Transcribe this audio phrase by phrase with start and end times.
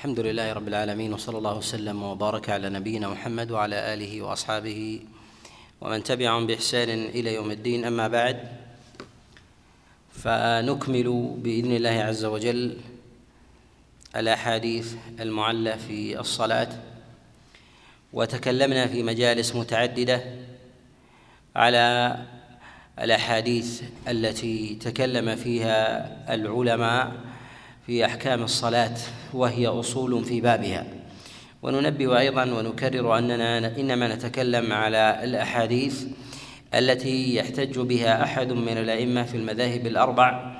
[0.00, 5.00] الحمد لله رب العالمين وصلى الله وسلم وبارك على نبينا محمد وعلى آله وأصحابه
[5.80, 7.84] ومن تبعهم بإحسان إلى يوم الدين.
[7.84, 8.36] أما بعد
[10.12, 12.76] فنكمل بإذن الله عز وجل
[14.16, 16.68] الأحاديث المعلة في الصلاة.
[18.12, 20.24] وتكلمنا في مجالس متعددة
[21.56, 22.16] على
[23.00, 27.12] الأحاديث التي تكلم فيها العلماء
[27.86, 28.96] في أحكام الصلاة
[29.34, 30.86] وهي أصول في بابها.
[31.62, 36.04] وننبه أيضا ونكرر أننا إنما نتكلم على الأحاديث
[36.74, 40.56] التي يحتج بها أحد من الأئمة في المذاهب الأربع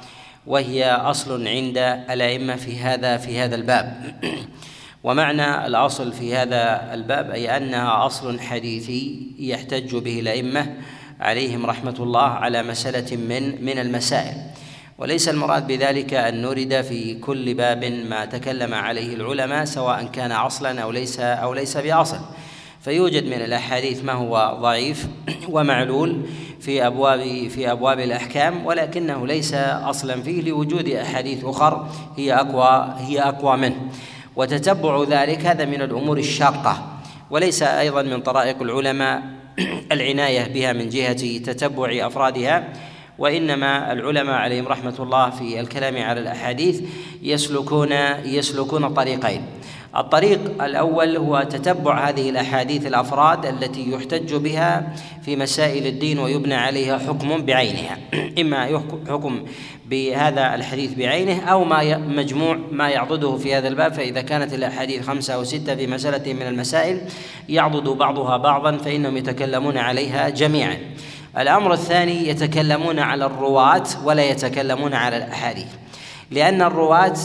[0.47, 1.79] وهي أصل عند
[2.11, 4.15] الأئمة في هذا في هذا الباب.
[5.05, 10.77] ومعنى الأصل في هذا الباب أي أنها أصل حديثي يحتج به الأئمة
[11.21, 14.50] عليهم رحمة الله على مسألة من من المسائل.
[15.01, 20.83] وليس المراد بذلك أن نرد في كل باب ما تكلم عليه العلماء سواء كان أصلا
[20.83, 22.19] أو ليس أو ليس بأصل.
[22.81, 25.07] فيوجد من الأحاديث ما هو ضعيف
[25.55, 26.23] ومعلول
[26.61, 33.21] في ابواب في أبواب الأحكام ولكنه ليس أصلا فيه لوجود أحاديث أخر هي اقوى هي
[33.21, 33.89] أقوى منه.
[34.37, 37.01] وتتبع ذلك هذا من الأمور الشاقة.
[37.31, 39.23] وليس أيضا من طرائق العلماء
[39.93, 42.73] العناية بها من جهة تتبع أفرادها.
[43.21, 46.83] وإنما العلماء عليهم رحمة الله في الكلام على الأحاديث
[47.23, 47.93] يسلكون
[48.25, 49.43] يسلكون طريقين
[49.97, 56.99] الطريق الأول هو تتبع هذه الأحاديث الأفراد التي يحتج بها في مسائل الدين ويبنى عليها
[56.99, 57.99] حكم بعينها.
[58.41, 59.45] إما حكم
[59.87, 63.93] بهذا الحديث بعينه أو ما مجموع ما يعضده في هذا الباب.
[63.93, 67.01] فإذا كانت الأحاديث خمسة أو ستة في مسألة من المسائل
[67.49, 70.79] يعضد بعضها بعضا فإنهم يتكلمون عليها جميعا.
[71.39, 75.67] الأمر الثاني يتكلمون على الرواة ولا يتكلمون على الأحاديث.
[76.31, 77.17] لأن الرواة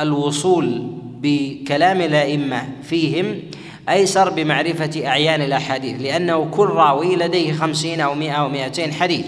[0.00, 3.36] الوصول بكلام الأئمة فيهم
[3.88, 9.26] أيسر بمعرفة أعيان الأحاديث لأنه كل راوي لديه خمسين أو مئة أو مئتين حديث.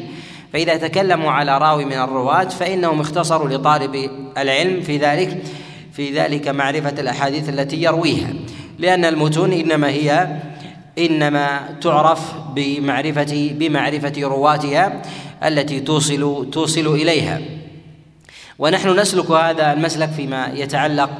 [0.52, 5.42] فإذا تكلموا على راوي من الرواة فإنهم اختصروا لطالب العلم في ذلك
[5.92, 8.32] في ذلك معرفة الأحاديث التي يرويها.
[8.78, 10.36] لأن المتون إنما هي
[11.00, 15.02] إنما تعرف بمعرفه بمعرفة رواتها
[15.44, 17.40] التي توصل توصل إليها.
[18.58, 21.10] ونحن نسلك هذا المسلك فيما يتعلق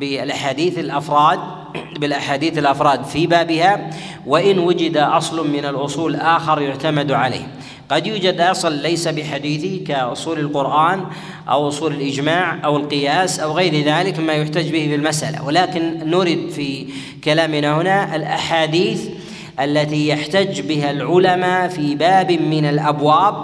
[0.00, 1.38] بالأحاديث الافراد
[1.98, 3.90] بالأحاديث الأفراد في بابها
[4.26, 7.46] وإن وجد أصل من الأصول آخر يعتمد عليه.
[7.90, 11.04] قد يوجد أصل ليس بحديثي كأصول القرآن
[11.48, 15.44] أو أصول الإجماع أو القياس أو غير ذلك مما يحتج به في المسألة.
[15.44, 16.86] ولكن نريد في
[17.24, 19.08] كلامنا هنا الأحاديث
[19.60, 23.34] التي يحتج بها العلماء في باب من الأبواب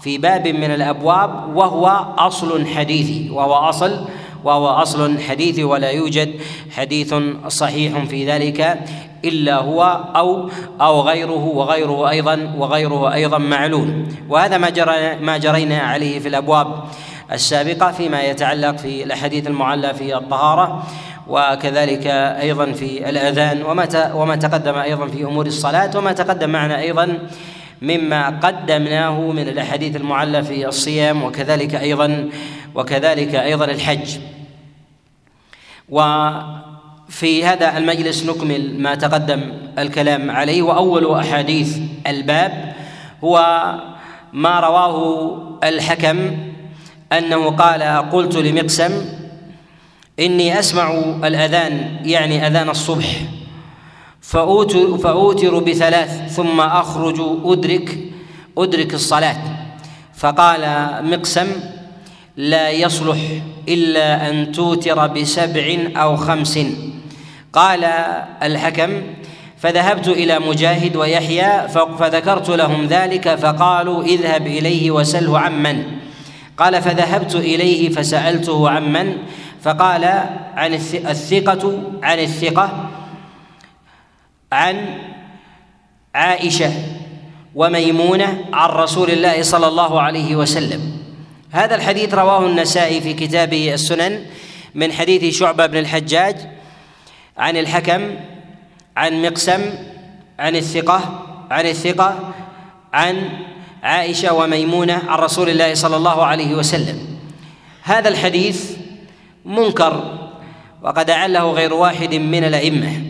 [0.00, 1.86] في باب من الأبواب وهو
[2.18, 4.06] أصل حديثي وهو أصل
[4.44, 6.34] وهو أصل حديثي ولا يوجد
[6.70, 7.14] حديث
[7.48, 8.78] صحيح في ذلك
[9.24, 9.82] إلا هو
[10.16, 14.06] أو أو غيره وغيره أيضا وغيره أيضا معلول.
[14.28, 16.84] وهذا ما جرى ما جرينا عليه في الأبواب
[17.32, 20.82] السابقة فيما يتعلق في الأحاديث المعلى في الطهارة.
[21.28, 22.06] وكذلك
[22.40, 27.18] أيضا في الأذان وما وما تقدم أيضا في أمور الصلاة وما تقدم معنا أيضا
[27.82, 32.28] مما قدمناه من الأحاديث المعلى في الصيام وكذلك أيضا
[32.74, 34.18] وكذلك أيضا الحج.
[35.88, 39.40] وفي هذا المجلس نكمل ما تقدم
[39.78, 40.62] الكلام عليه.
[40.62, 42.74] وأول أحاديث الباب
[43.24, 43.38] هو
[44.32, 46.36] ما رواه الحكم
[47.12, 47.82] أنه قال
[48.12, 49.23] قلت لمقسم
[50.20, 53.06] إني أسمع الأذان يعني أذان الصبح.
[54.20, 57.98] فأوتر, فأوتر بثلاث ثم أخرج أدرك
[58.58, 59.36] أدرك الصلاة.
[60.14, 61.46] فقال مقسم
[62.36, 63.18] لا يصلح
[63.68, 66.58] إلا أن توتر بسبع أو خمس.
[67.52, 67.84] قال
[68.42, 69.02] الحكم
[69.58, 75.84] فذهبت إلى مجاهد ويحيى فذكرت لهم ذلك فقالوا اذهب إليه وسله عمن.
[76.58, 79.16] قال فذهبت إليه فسألته عمن
[79.64, 80.04] فقال
[80.56, 82.90] عن الثقة عن الثقة
[84.52, 84.98] عن
[86.14, 86.72] عائشة
[87.54, 91.02] وميمونة عن رسول الله صلى الله عليه وسلم.
[91.52, 94.26] هذا الحديث رواه النسائي في كتابه السنن
[94.74, 96.36] من حديث شعبة بن الحجاج
[97.38, 98.10] عن الحكم
[98.96, 99.60] عن مقسم
[100.38, 101.00] عن الثقة
[101.50, 102.34] عن الثقة
[102.92, 103.28] عن
[103.82, 107.18] عائشة وميمونة عن رسول الله صلى الله عليه وسلم.
[107.82, 108.83] هذا الحديث
[109.44, 110.02] منكر
[110.82, 113.02] وقد أعله غير واحد من الأئمة.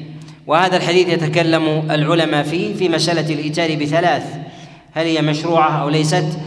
[0.47, 4.25] وهذا الحديث يتكلم العلماء فيه في مسألة الإيتار بثلاث
[4.93, 6.39] هل هي مشروعة أو ليست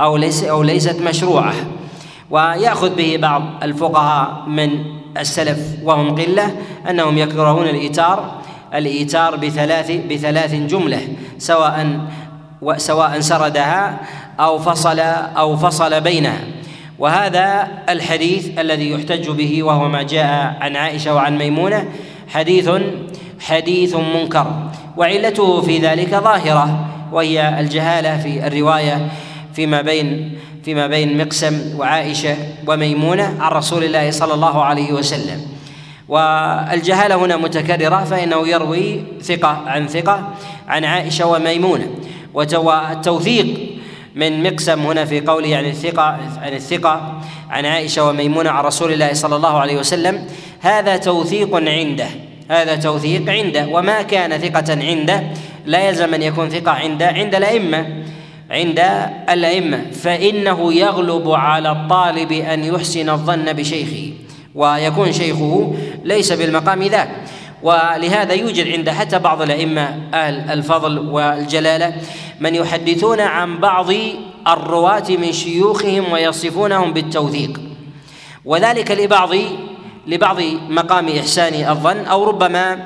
[0.00, 1.54] أو ليس أو ليست مشروعة.
[2.30, 4.70] ويأخذ به بعض الفقهاء من
[5.18, 6.54] السلف وهم قلة
[6.90, 8.40] أنهم يكرهون الإيتار
[8.74, 11.08] الإيتار بثلاث بثلاث جملة
[11.38, 12.00] سواء
[12.76, 14.00] سواء سردها
[14.40, 16.40] أو فصل أو فصل بينها.
[17.00, 21.84] وهذا الحديث الذي يحتج به وهو ما جاء عن عائشة وعن ميمونة
[22.28, 22.70] حديث
[23.40, 24.46] حديث منكر.
[24.96, 29.08] وعلته في ذلك ظاهرة وهي الجهالة في الرواية
[29.54, 32.36] فيما بين فيما بين مقسم وعائشة
[32.66, 35.40] وميمونة عن رسول الله صلى الله عليه وسلم.
[36.08, 40.28] والجهالة هنا متكررة فإنه يروي ثقة عن ثقة
[40.68, 41.86] عن عائشة وميمونة.
[42.34, 43.69] والتوثيق
[44.14, 46.02] من مقسم هنا في قوله عن الثقة
[46.42, 47.20] عن الثقة
[47.50, 50.26] عن عائشة وميمونة عن رسول الله صلى الله عليه وسلم
[50.60, 52.08] هذا توثيق عنده
[52.50, 55.22] هذا توثيق عنده وما كان ثقة عنده
[55.66, 57.86] لا يلزم أن يكون ثقة عند عند الأئمة
[58.50, 58.80] عند
[59.30, 64.12] الأئمة فإنه يغلب على الطالب أن يحسن الظن بشيخه
[64.54, 65.74] ويكون شيخه
[66.04, 67.10] ليس بالمقام ذاك.
[67.62, 71.94] ولهذا يوجد عند حتى بعض الأئمة أهل الفضل والجلالة
[72.40, 73.86] من يحدثون عن بعض
[74.48, 77.60] الرواة من شيوخهم ويصفونهم بالتوثيق
[78.44, 79.30] وذلك لبعض
[80.06, 80.36] لبعض
[80.68, 82.78] مقام إحسان الظن أو ربما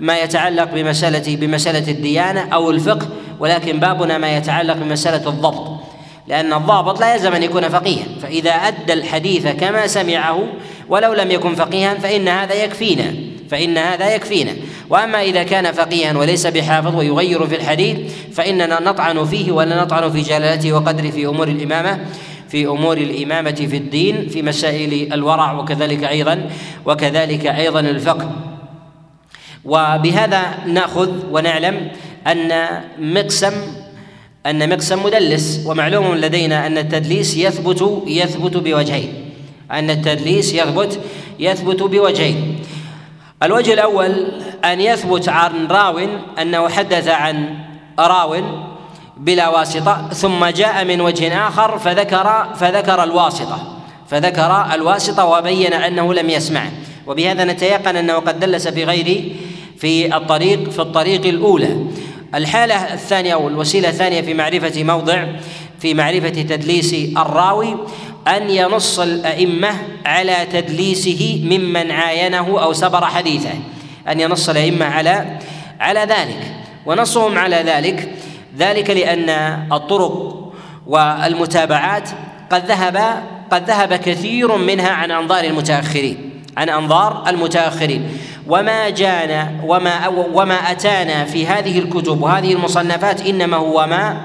[0.00, 3.08] ما يتعلق بمسألة بمسألة الديانة أو الفقه
[3.40, 5.80] ولكن بابنا ما يتعلق بمسألة الضبط
[6.28, 10.46] لأن الضابط لا يلزم أن يكون فقيها فإذا أدى الحديث كما سمعه
[10.88, 13.31] ولو لم يكن فقيها فإن هذا يكفينا.
[13.52, 14.52] فإن هذا يكفينا.
[14.90, 17.98] وأما إذا كان فقيها وليس بحافظ ويغير في الحديث
[18.32, 21.98] فإننا نطعن فيه ولا نطعن في جلالته وقدره في أمور الإمامة
[22.48, 26.50] في أمور الإمامة في الدين في مسائل الورع وكذلك أيضا
[26.86, 28.30] وكذلك أيضا الفقه.
[29.64, 31.88] وبهذا نأخذ ونعلم
[32.26, 32.66] أن
[32.98, 33.52] مقسم
[34.46, 39.12] أن مقسم مدلس ومعلوم لدينا أن التدليس يثبت يثبت بوجهين.
[39.70, 41.00] أن التدليس يثبت
[41.40, 42.51] يثبت بوجهين.
[43.42, 44.32] الوجه الأول
[44.64, 46.00] أن يثبت عن راو
[46.40, 47.54] أنه حدث عن
[47.98, 48.36] راو
[49.16, 53.78] بلا واسطة ثم جاء من وجه آخر فذكر فذكر الواسطة
[54.08, 56.64] فذكر الواسطة وبين أنه لم يسمع.
[57.06, 59.36] وبهذا نتيقن أنه قد دلس في غير
[59.78, 61.76] في الطريق في الطريق الأولى.
[62.34, 65.26] الحالة الثانية أو الوسيلة الثانية في معرفة موضع
[65.80, 67.76] في معرفة تدليس الراوي
[68.28, 69.70] أن ينص الأئمة
[70.06, 73.54] على تدليسه ممن عاينه أو سبر حديثه.
[74.08, 75.38] أن ينص الأئمة على
[75.80, 76.54] على ذلك.
[76.86, 78.14] ونصهم على ذلك
[78.58, 79.30] ذلك لأن
[79.72, 80.42] الطرق
[80.86, 82.08] والمتابعات
[82.50, 88.08] قد ذهب قد ذهب كثير منها عن أنظار المتأخرين عن أنظار المتأخرين.
[88.46, 94.22] وما جانا وما وما أتانا في هذه الكتب وهذه المصنفات إنما هو ما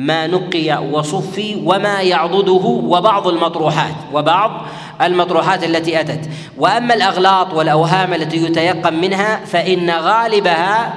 [0.00, 4.66] ما نقي وصفي وما يعضده وبعض المطروحات وبعض
[5.02, 6.30] المطروحات التي أتت.
[6.58, 10.94] وأما الأغلاط والأوهام التي يتيقن منها فإن غالبها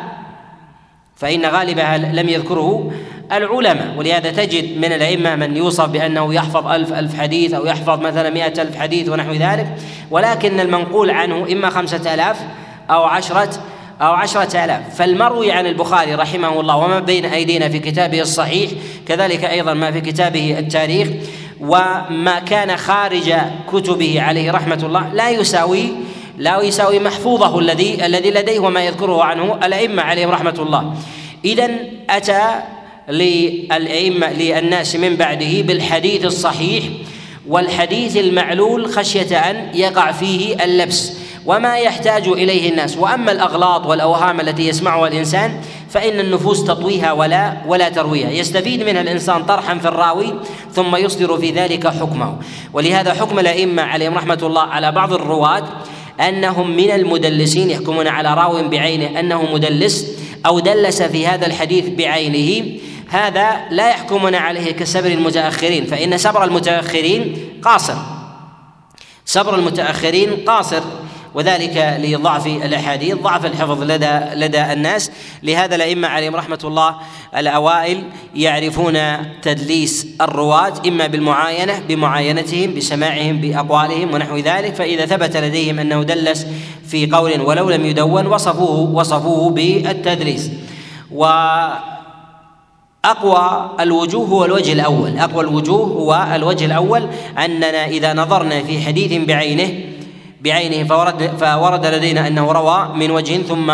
[1.15, 2.91] فإن غالبها لم يذكره
[3.31, 3.93] العلماء.
[3.97, 8.61] ولهذا تجد من الأئمة من يوصف بأنه يحفظ ألف ألف حديث أو يحفظ مثلا مئة
[8.61, 9.67] ألف حديث ونحو ذلك.
[10.11, 12.39] ولكن المنقول عنه إما خمسة آلاف
[12.89, 13.49] أو عشرة
[14.01, 14.95] أو عشرة آلاف.
[14.95, 18.71] فالمروي عن البخاري رحمه الله وما بين أيدينا في كتابه الصحيح
[19.07, 21.07] كذلك أيضا ما في كتابه التاريخ
[21.59, 23.33] وما كان خارج
[23.73, 25.89] كتبه عليه رحمة الله لا يساوي
[26.37, 30.93] لا يساوي محفوظه الذي الذي لديه وما يذكره عنه الأئمة عليهم رحمة الله.
[31.45, 31.69] إذا
[32.09, 32.61] أتى
[33.09, 36.83] للأئمة للناس من بعده بالحديث الصحيح
[37.47, 41.22] والحديث المعلول خشية أن يقع فيه اللبس.
[41.45, 42.97] وما يحتاج إليه الناس.
[42.97, 48.29] وأما الأغلاط والأوهام التي يسمعها الإنسان فإن النفوس تطويها ولا ولا ترويها.
[48.29, 50.33] يستفيد منها الإنسان طرحا في الراوي
[50.71, 52.37] ثم يصدر في ذلك حكمه.
[52.73, 55.63] ولهذا حكم الأئمة عليهم رحمة الله على بعض الرواة
[56.19, 60.07] أنهم من المدلسين يحكمون على راو بعينه أنه مدلس
[60.45, 62.79] أو دلس في هذا الحديث بعينه.
[63.09, 67.95] هذا لا يحكمون عليه كسبر المتأخرين فإن سبر المتأخرين قاصر.
[69.25, 70.81] سبر المتأخرين قاصر.
[71.35, 75.11] وذلك لضعف الأحاديث ضعف الحفظ لدى لدى الناس.
[75.43, 76.95] لهذا الأئمة عليهم رحمة الله
[77.37, 78.03] الأوائل
[78.35, 78.97] يعرفون
[79.41, 84.75] تدليس الرواة إما بالمعاينة بمعاينتهم بسماعهم بأقوالهم ونحو ذلك.
[84.75, 86.47] فإذا ثبت لديهم أنه دلس
[86.87, 90.51] في قول ولو لم يدون وصفوه وصفوه بالتدليس.
[91.11, 91.25] و
[93.05, 95.19] أقوى الوجوه هو الوجه الأول.
[95.19, 97.07] أقوى الوجوه هو الوجه الأول.
[97.37, 99.92] أننا إذا نظرنا في حديث بعينه
[100.43, 103.73] بعينه فورد فورد لدينا أنه روى من وجه ثم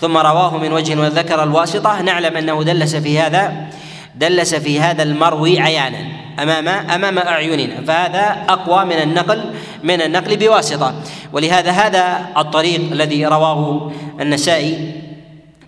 [0.00, 2.02] ثم رواه من وجه وذكر الواسطة.
[2.02, 3.66] نعلم أنه دلس في هذا
[4.14, 5.98] دلس في هذا المروي عيانا
[6.42, 9.44] امام أمام أعيننا فهذا أقوى من النقل
[9.82, 10.94] من النقل بواسطة.
[11.32, 15.02] ولهذا هذا الطريق الذي رواه النسائي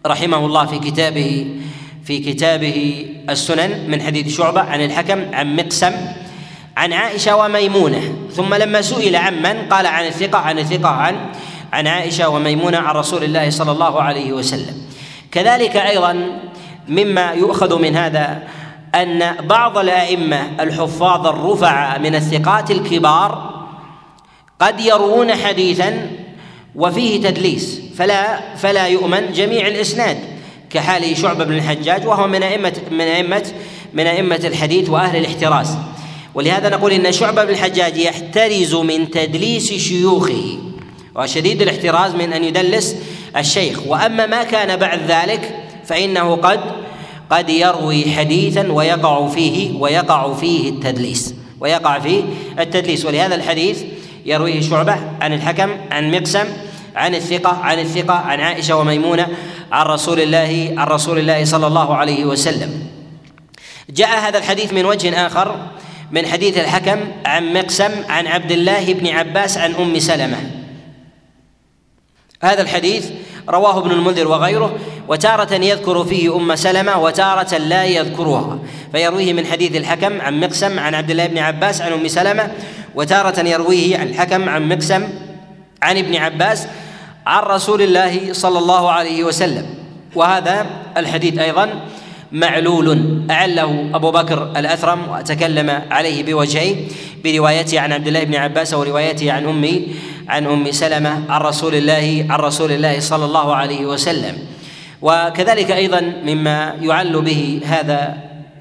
[0.07, 1.47] رحمه الله في كتابه
[2.05, 5.93] في كتابه السنن من حديث شعبة عن الحكم عن مقسم
[6.76, 8.14] عن عائشة وميمونة.
[8.33, 11.16] ثم لما سئل عن من قال عن الثقة عن الثقة عن
[11.73, 14.75] عن عائشة وميمونة عن رسول الله صلى الله عليه وسلم.
[15.33, 16.40] كذلك أيضا
[16.88, 18.43] مما يؤخذ من هذا
[18.95, 23.54] أن بعض الأئمة الحفاظ الرفع من الثقات الكبار
[24.61, 26.11] قد يروون حديثا
[26.75, 27.81] وفيه تدليس.
[27.99, 30.19] فلا فلا يؤمن جميع الإسناد
[30.71, 33.52] كحال شعبة بن الحجاج وهو من أئمة من أئمة
[33.93, 35.78] من أئمة الحديث وأهل الاحتراز
[36.35, 40.59] ولهذا نقول إن شعبة بن الحجاج يحترز من تدليس شيوخه
[41.17, 42.97] وشديد الاحتراز من أن يدلس
[43.37, 43.87] الشيخ.
[43.87, 46.61] وأما ما كان بعد ذلك فإنه قد
[47.31, 52.23] قد يروي حديثا ويقع فيه ويقع فيه التدليس ويقع فيه
[52.59, 53.05] التدليس.
[53.05, 53.83] ولهذا الحديث
[54.26, 56.45] يرويه شعبة عن الحكم عن مقسم
[56.97, 59.29] عن الثقة عن الثقة عن عائشة وميمونة
[59.73, 62.83] عن رسول الله عن رسول الله صلى الله عليه وسلم.
[63.91, 65.57] جاء هذا الحديث من وجه آخر
[66.11, 70.37] من حديث الحكم عن مقسم عن عبد الله بن عباس عن أم سلمة.
[72.42, 73.11] هذا الحديث
[73.49, 78.58] رواه ابن المنذر وغيره وتارة يذكر فيه أم سلمة وتارة لا يذكرها.
[78.92, 82.50] فيرويه من حديث الحكم عن مقسم عن عبد الله بن عباس عن أم سلمة
[82.94, 85.08] وتارة يرويه عن الحكم عن مقسم
[85.82, 86.66] عن ابن عباس
[87.26, 89.66] عن رسول الله صلى الله عليه وسلم.
[90.14, 91.88] وهذا الحديث أيضا
[92.33, 93.21] معلول.
[93.31, 96.88] أعله أبو بكر الأثرم وتكلم عليه بوجهين
[97.25, 99.87] بروايته عن عبد الله بن عباس وروايته عن أمي
[100.28, 104.38] عن أم سلمة عن رسول الله عن رسول الله صلى الله عليه وسلم.
[105.02, 108.16] وكذلك أيضا مما يعل به هذا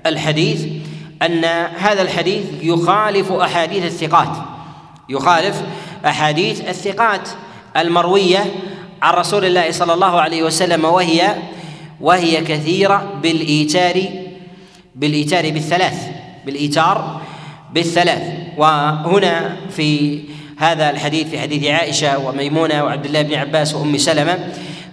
[0.05, 0.65] الحديث
[1.21, 1.45] أن
[1.77, 4.37] هذا الحديث يخالف أحاديث الثقات.
[5.09, 5.61] يخالف
[6.05, 7.29] أحاديث الثقات
[7.77, 8.45] المروية
[9.01, 11.35] عن رسول الله صلى الله عليه وسلم وهي
[12.03, 14.03] وهي كثيرة بالإيتار
[14.95, 15.97] بالإيتار بالثلاث
[16.45, 17.21] بالإيتار
[17.73, 18.23] بالثلاث.
[18.57, 20.19] وهنا في
[20.57, 24.37] هذا الحديث في حديث عائشة وميمونة وعبد الله بن عباس وأم سلمة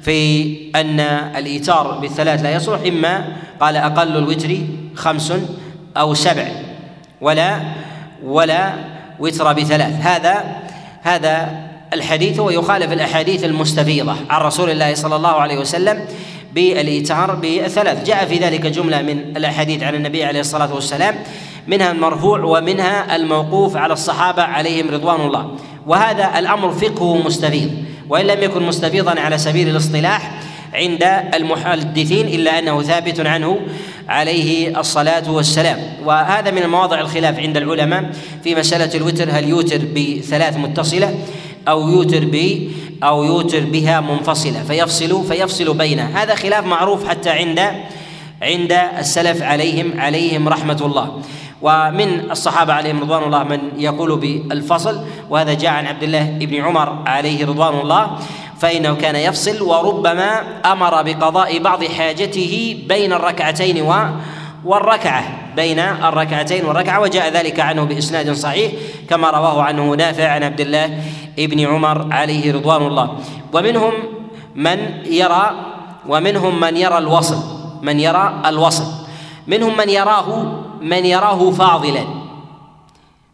[0.02, 1.00] في أن
[1.36, 4.56] الإيتار بالثلاث لا يصلح إما قال أقل الوتر
[4.94, 5.32] خمس
[5.96, 6.48] أو سبع
[7.20, 7.60] ولا
[8.24, 8.74] ولا
[9.18, 9.92] وتر بثلاث.
[10.00, 10.44] هذا
[11.02, 11.60] هذا
[11.92, 16.06] الحديث ويخالف الأحاديث المستفيضة عن رسول الله صلى الله عليه وسلم
[16.54, 21.14] بالايتار بالثلاث جاء في ذلك جملة من الأحاديث عن النبي عليه الصلاة والسلام
[21.66, 25.50] منها المرفوع ومنها الموقوف على الصحابة عليهم رضوان الله.
[25.86, 27.70] وهذا الأمر فقهه مستفيض
[28.08, 30.40] وإن لم يكن مستفيضا على سبيل الاصطلاح
[30.74, 31.02] عند
[31.34, 33.60] المحدثين إلا أنه ثابت عنه
[34.08, 35.78] عليه الصلاة والسلام.
[36.04, 38.10] وهذا من مواضع الخلاف عند العلماء
[38.44, 41.14] في مسألة الوتر هل يوتر بثلاث متصلة
[41.68, 42.68] أو يوتر ب
[43.02, 46.22] أو يوتر بها منفصلة فيفصل فيفصل بينها.
[46.22, 47.60] هذا خلاف معروف حتى عند
[48.42, 51.22] عند السلف عليهم عليهم رحمة الله.
[51.62, 57.02] ومن الصحابة عليهم رضوان الله من يقول بالفصل وهذا جاء عن عبد الله بن عمر
[57.06, 58.10] عليه رضوان الله
[58.60, 60.40] فإنه كان يفصل وربما
[60.72, 63.82] أمر بقضاء بعض حاجته بين الركعتين
[64.64, 65.24] والركعة
[65.56, 68.72] بين الركعتين والركعة وجاء ذلك عنه بإسناد صحيح
[69.10, 70.90] كما رواه عنه نافع عن عبد الله
[71.40, 73.18] ابن عمر عليه رضوان الله.
[73.52, 73.92] ومنهم
[74.54, 75.50] من يرى
[76.08, 77.40] ومنهم من يرى الوصل
[77.82, 78.84] من يرى الوصل.
[79.46, 80.28] منهم من يراه
[80.80, 82.04] من يراه فاضلا.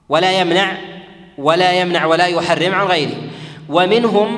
[0.08, 0.72] ولا يمنع
[1.38, 3.16] ولا يمنع ولا يحرم عن غيره.
[3.68, 4.28] ومنهم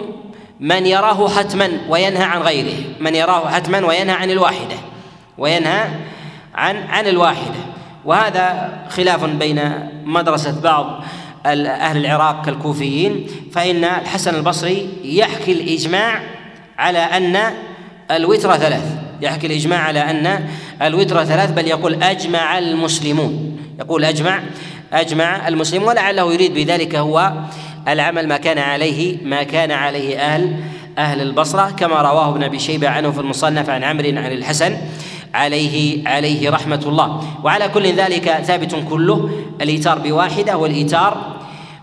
[0.61, 2.77] من يراه حتما وينهى عن غيره.
[3.01, 4.77] من يراه حتما وينهى عن الواحدة.
[5.39, 5.85] وينهى
[6.55, 7.61] عن عن الواحدة.
[8.05, 11.05] وهذا خلاف بين مدرسة بعض
[11.47, 16.23] أهل العراق كالكوفيين فإن الحسن البصري يحكي الإجماع
[16.79, 17.53] على أن
[18.11, 18.85] الوتر ثلاث.
[19.23, 20.49] يحكي الإجماع على أن
[20.83, 23.59] الوتر ثلاث بل يقول أجمع المسلمون.
[23.79, 24.41] يقول أجمع
[24.93, 27.33] أجمع المسلمون ولعله يريد بذلك هو
[27.89, 30.57] العمل ما كان عليه ما كان عليه أهل
[30.99, 34.77] أهل البصرة كما رواه ابن أبي شيبة عنه في المصنف عن عمرو عن الحسن.
[35.35, 39.31] عليه عليه رحمة الله وعلى كل ذلك ثابت كله.
[39.61, 41.37] الإيتار بواحدة والإيتار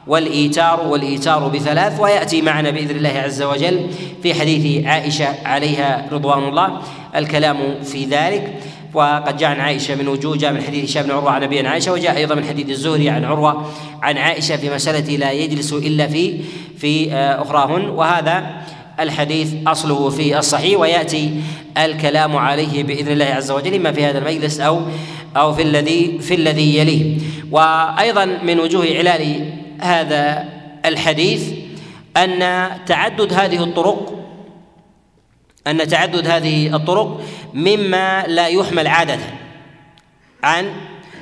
[0.07, 1.99] والإيتار والإيتار بثلاث.
[1.99, 3.87] ويأتي معنا بإذن الله عز وجل
[4.23, 6.81] في حديث عائشة عليها رضوان الله
[7.15, 8.53] الكلام في ذلك.
[8.93, 11.91] وقد جاء عن عائشة من وجوه جاء من حديث هشام بن عروة عن أبي عائشة
[11.91, 13.71] وجاء أيضا من حديث الزهري عن عروة
[14.01, 16.39] عن عائشة في مسألة لا يجلس إلا في
[16.77, 17.89] في أخراهن.
[17.89, 18.61] وهذا
[18.99, 21.41] الحديث أصله في الصحيح ويأتي
[21.77, 24.81] الكلام عليه بإذن الله عز وجل إما في هذا المجلس أو
[25.37, 27.17] أو في الذي في الذي يليه.
[27.51, 30.49] وأيضا من وجوه علال هذا
[30.85, 31.53] الحديث
[32.17, 34.25] أن تعدد هذه الطرق
[35.67, 37.21] أن تعدد هذه الطرق
[37.53, 39.19] مما لا يحمل عادة
[40.43, 40.71] عن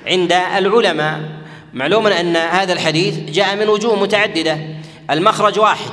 [0.08, 1.20] عند العلماء.
[1.74, 4.58] معلوم أن هذا الحديث جاء من وجوه متعددة.
[5.12, 5.92] المخرج واحد.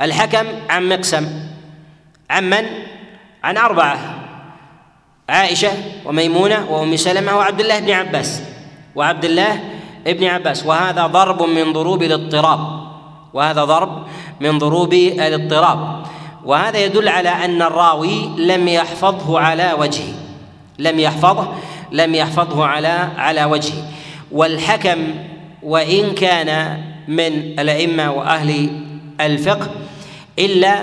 [0.00, 1.26] الحكم عن مقسم.
[2.30, 2.64] عن من؟
[3.44, 3.98] عن أربعة
[5.28, 5.72] عائشة
[6.04, 8.42] وميمونة وأم سلمة وعبد الله بن عباس.
[8.94, 9.60] وعبد الله
[10.06, 10.66] بن عباس.
[10.66, 12.60] وهذا ضرب من ضروب الاضطراب.
[13.34, 14.06] وهذا ضرب
[14.40, 16.02] من ضروب الاضطراب.
[16.44, 20.14] وهذا يدل على أن الراوي لم يحفظه على وجهه.
[20.78, 21.52] لم يحفظه
[21.92, 23.82] لم يحفظه على على وجهه.
[24.32, 25.14] والحكم
[25.62, 28.85] وإن كان من الأئمة وأهل
[29.20, 29.68] الفقه
[30.38, 30.78] إلا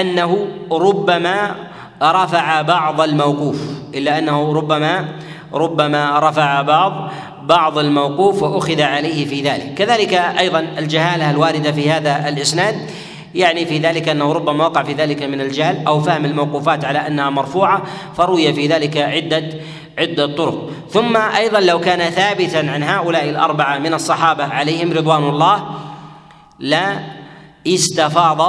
[0.00, 1.54] أنه ربما
[2.02, 3.60] رفع بعض الموقوف
[3.94, 5.08] إلا أنه ربما
[5.52, 9.74] ربما رفع بعض بعض الموقوف وأخذ عليه في ذلك.
[9.74, 12.90] كذلك أيضا الجهالة الواردة في هذا الإسناد
[13.34, 17.30] يعني في ذلك أنه ربما وقع في ذلك من الجهل أو فهم الموقوفات على أنها
[17.30, 17.82] مرفوعة
[18.16, 19.44] فروي في ذلك عدة
[19.98, 20.70] عدة طرق.
[20.90, 25.64] ثم أيضا لو كان ثابتا عن هؤلاء الأربعة من الصحابة عليهم رضوان الله
[26.58, 26.98] لا
[27.66, 28.40] استفاض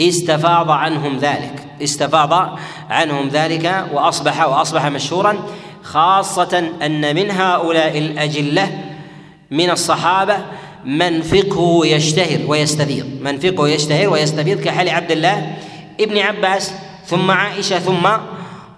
[0.00, 1.66] استفاض عنهم ذلك.
[1.82, 2.58] استفاض
[2.90, 5.36] عنهم ذلك وأصبح وأصبح مشهورا
[5.82, 8.78] خاصة أن من هؤلاء الأجلة
[9.50, 10.36] من الصحابة
[10.84, 15.56] من فقهه يشتهر ويستفيض من فقهه يشتهر ويستفيض كحال عبد الله
[16.00, 16.72] ابن عباس
[17.06, 18.06] ثم عائشة ثم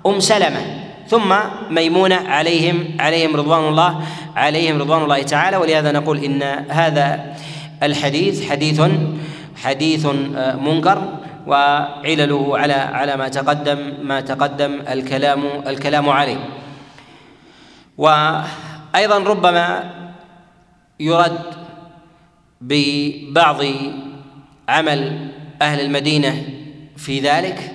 [0.06, 0.60] أم سلمة
[1.08, 1.34] ثم
[1.70, 4.00] ميمونة عليهم عليهم رضوان الله
[4.36, 5.56] عليهم رضوان الله تعالى.
[5.56, 7.34] ولهذا نقول إن هذا
[7.82, 8.82] الحديث حديث
[9.56, 16.38] حديث آه، منكر وعلله على على ما تقدم ما تقدم الكلام الكلام عليه.
[17.98, 19.90] وأيضا ربما
[21.00, 21.40] يرد
[22.60, 23.60] ببعض
[24.68, 25.28] عمل
[25.62, 26.44] أهل المدينة
[26.96, 27.72] في ذلك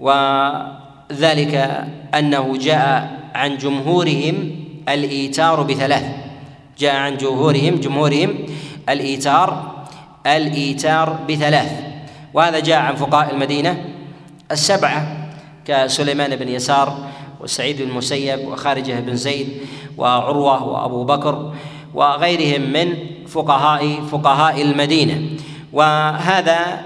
[0.00, 4.50] وذلك أنه جاء عن جمهورهم
[4.88, 6.04] الإيتار بثلاث.
[6.78, 8.46] جاء عن جمهورهم جمهورهم
[8.88, 9.76] الإيتار
[10.26, 11.72] الإيتار بثلاث.
[12.34, 13.84] وهذا جاء عن فقهاء المدينة
[14.52, 15.28] السبعة
[15.64, 16.98] كسليمان بن يسار
[17.40, 19.48] وسعيد بن المسيب وخارجة بن زيد
[19.98, 21.52] وعروة وأبو بكر
[21.94, 22.94] وغيرهم من
[23.26, 25.22] فقهاء فقهاء المدينة.
[25.72, 26.80] وهذا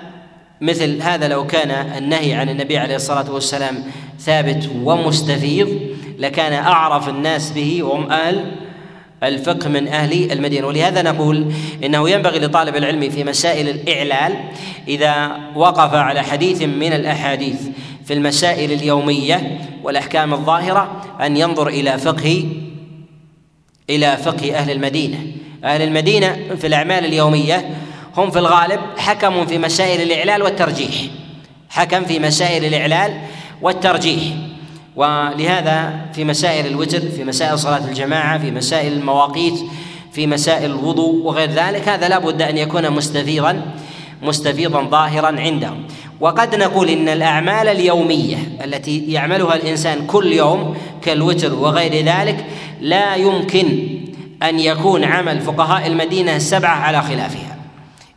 [0.60, 3.84] مثل هذا لو كان النهي عن النبي عليه الصلاة والسلام
[4.18, 5.80] ثابت ومستفيض
[6.18, 8.56] لكان أعرف الناس به وهم أهل
[9.22, 10.66] الفقه من أهل المدينة.
[10.66, 11.52] ولهذا نقول
[11.84, 14.34] إنه ينبغي لطالب العلم في مسائل الإعلال
[14.88, 17.60] إذا وقف على حديث من الأحاديث
[18.04, 22.44] في المسائل اليومية والأحكام الظاهرة أن ينظر إلى فقه
[23.90, 25.18] إلى فقه أهل المدينة.
[25.64, 27.70] أهل المدينة في الأعمال اليومية
[28.16, 30.94] هم في الغالب حكموا في مسائل الإعلال والترجيح.
[31.68, 33.20] حكم في مسائل الإعلال
[33.62, 34.22] والترجيح.
[34.96, 39.54] ولهذا في مسائل الوتر في مسائل صلاة الجماعة في مسائل المواقيت
[40.12, 43.62] في مسائل الوضوء وغير ذلك هذا لا بد أن يكون مستفيضا
[44.22, 45.84] مستفيضا ظاهرا عندهم.
[46.20, 52.44] وقد نقول إن الأعمال اليومية التي يعملها الإنسان كل يوم كالوتر وغير ذلك
[52.80, 53.88] لا يمكن
[54.42, 57.56] أن يكون عمل فقهاء المدينة السبعه على خلافها.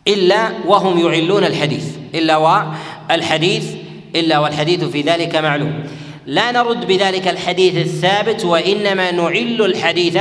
[0.08, 3.66] إلا وهم يعلون الحديث إلا والحديث
[4.16, 5.84] إلا والحديث في ذلك معلوم.
[6.26, 10.18] لا نرد بذلك الحديث الثابت وإنما نعل الحديث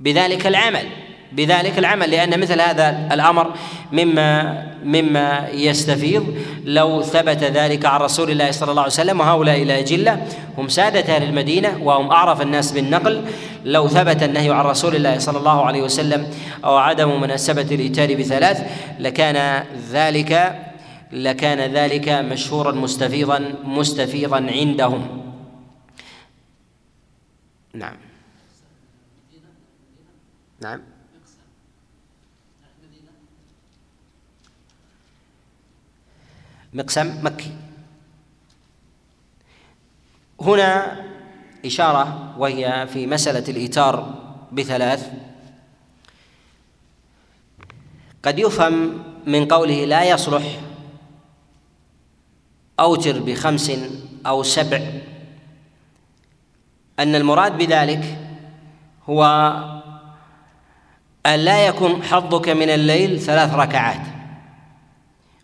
[0.00, 0.84] بذلك العمل
[1.32, 3.52] بذلك العمل لأن مثل هذا الأمر
[3.92, 10.26] مما مما يستفيض لو ثبت ذلك عن رسول الله صلى الله عليه وسلم وهؤلاء الأجلة
[10.58, 13.24] هم سادة أهل المدينة وهم أعرف الناس بالنقل.
[13.64, 16.26] لو ثبت النهي عن رسول الله صلى الله عليه وسلم
[16.64, 18.62] أو عدم مناسبة الاتيان بثلاث
[18.98, 20.58] لكان ذلك
[21.12, 25.32] لكان ذلك مشهورا مستفيضا مستفيضا عندهم.
[27.74, 27.96] نعم.
[30.60, 30.80] نعم.
[36.72, 37.52] مقسم مكي.
[40.40, 41.04] هنا
[41.64, 44.14] إشارة وهي في مسألة الإيتار
[44.52, 45.12] بثلاث.
[48.22, 50.67] قد يفهم من قوله لا يصلح
[52.80, 53.72] أوتر بخمس
[54.26, 54.80] أو سبع.
[56.98, 58.18] أن المراد بذلك
[59.08, 59.24] هو
[61.26, 64.06] أن لا يكون حظك من الليل ثلاث ركعات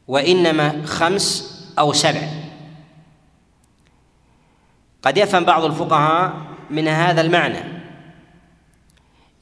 [0.08, 2.28] وإنما خمس أو سبع.
[5.02, 6.32] قد يفهم بعض الفقهاء
[6.70, 7.74] من هذا المعنى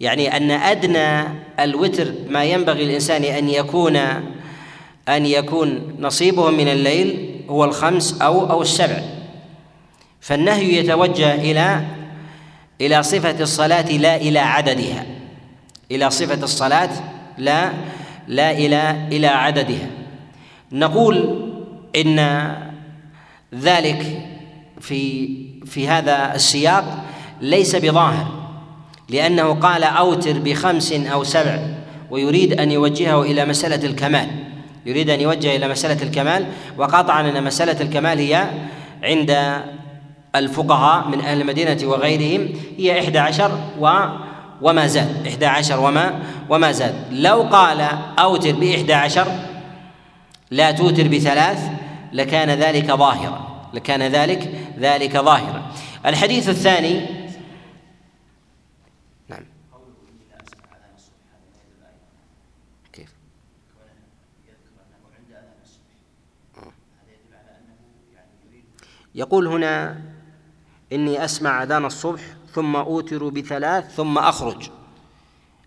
[0.00, 1.28] يعني أن أدنى
[1.60, 3.96] الوتر ما ينبغي الانسان أن يكون
[5.08, 9.00] أن يكون نصيبه من الليل هو الخمس أو أو السبع.
[10.20, 11.84] فالنهي يتوجه إلى
[12.80, 15.06] إلى صفة الصلاة لا إلى عددها.
[15.90, 16.90] إلى صفة الصلاة
[17.38, 17.72] لا
[18.28, 19.86] لا إلى إلى عددها.
[20.72, 21.48] نقول
[21.96, 22.52] إن
[23.54, 24.28] ذلك
[24.80, 25.28] في
[25.66, 27.04] في هذا السياق
[27.40, 28.42] ليس بظاهر
[29.08, 31.58] لأنه قال أوتر بخمس أو سبع
[32.10, 34.51] ويريد أن يوجهه إلى مسألة الكمال.
[34.86, 36.46] يريد أن يوجه إلى مسألة الكمال
[36.78, 38.46] وقطعا أن مسألة الكمال هي
[39.02, 39.62] عند
[40.36, 43.90] الفقهاء من أهل المدينة وغيرهم هي إحدى عشر و
[44.62, 45.26] وما زاد.
[45.26, 46.18] إحدى عشر وما
[46.48, 46.94] وما زاد.
[47.10, 49.26] لو قال أوتر بإحدى عشر
[50.50, 51.58] لا توتر بثلاث
[52.12, 53.68] لكان ذلك ظاهرا.
[53.74, 55.62] لكان ذلك ذلك ظاهرا.
[56.06, 57.21] الحديث الثاني
[69.14, 70.00] يقول هنا
[70.92, 72.22] إني أسمع أذان الصبح
[72.54, 74.70] ثم أوتر بثلاث ثم أخرج.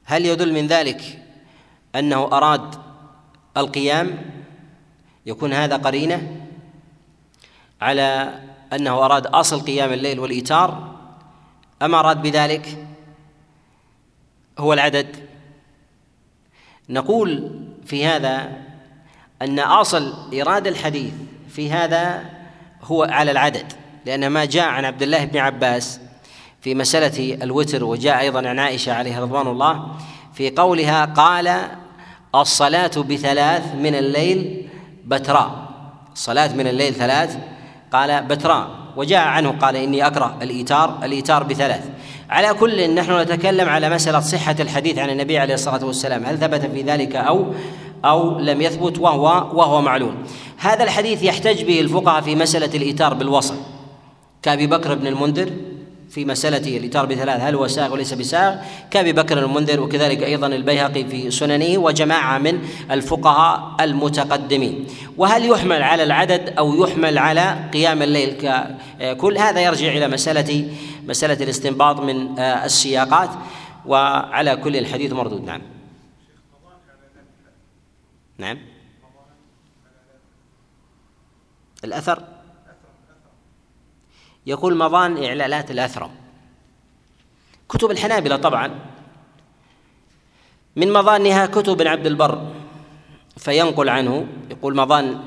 [0.06, 1.24] هل يدل من ذلك
[1.96, 2.76] أنه أراد
[3.58, 4.18] القيام؟
[5.26, 6.48] يكون هذا قرينة
[7.82, 8.40] على
[8.74, 10.96] أنه أراد أصل قيام الليل والإيتار؟
[11.82, 12.88] اما أراد بذلك
[14.60, 15.30] هو العدد؟
[16.90, 18.62] نقول في هذا
[19.42, 21.14] أن أصل ايراد الحديث
[21.50, 22.35] في هذا
[22.86, 23.74] هو على العدد
[24.06, 26.00] لأن ما جاء عن عبد الله بن عباس
[26.62, 29.88] في مسألة الوتر وجاء أيضا عن عائشة عليها رضوان الله
[30.34, 31.62] في قولها قال
[32.36, 34.70] الصلاة بثلاث من الليل
[35.06, 35.52] بتراء.
[36.14, 37.38] الصلاة من الليل ثلاث
[37.94, 38.68] قال بتراء.
[38.96, 41.90] وجاء عنه قال إني أكره الإيتار الإيتار بثلاث.
[42.30, 46.66] على كل نحن نتكلم على مسألة صحة الحديث عن النبي عليه الصلاة والسلام هل ثبت
[46.66, 47.54] في ذلك أو
[48.06, 49.24] أو لم يثبت وهو
[49.60, 50.16] وهو معلوم.
[50.66, 53.56] هذا الحديث يحتج به الفقهاء في مسألة الإيتار بالوصل
[54.42, 55.52] كأبي بكر بن المنذر
[56.10, 58.56] في مسألة الإتار بثلاث هل هو ساغ وليس بساغ؟
[58.92, 62.60] كأبي بكر المنذر وكذلك أيضا البيهقي في سننه وجماعة من
[62.92, 64.88] الفقهاء المتقدمين.
[65.18, 68.38] وهل يحمل على العدد أو يحمل على قيام الليل
[69.18, 70.70] كل هذا يرجع إلى مسألة
[71.08, 73.30] مسألة الاستنباط من آه، السياقات
[73.86, 75.46] وعلى كل الحديث مردود.
[75.46, 75.62] نعم.
[78.38, 78.75] نعم.
[81.86, 82.24] الأثر؟
[84.46, 86.12] يقول مضان إعلالات الأثرم
[87.70, 88.80] كتب الحنابلة طبعا.
[90.76, 92.52] من مظانها كتب ابن عبد البر
[93.38, 94.28] فينقل عنه.
[94.52, 95.20] يقول مظان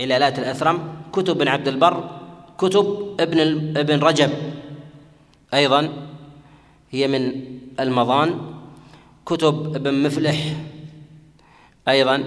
[0.00, 2.20] إعلالات الأثرم كتب ابن عبد البر
[2.58, 3.40] كتب ابن
[3.76, 4.30] ابن رجب.
[5.54, 6.08] أيضا
[6.90, 7.22] هي من
[7.80, 8.52] المظان.
[9.26, 10.36] كتب ابن مفلح
[11.88, 12.24] أيضا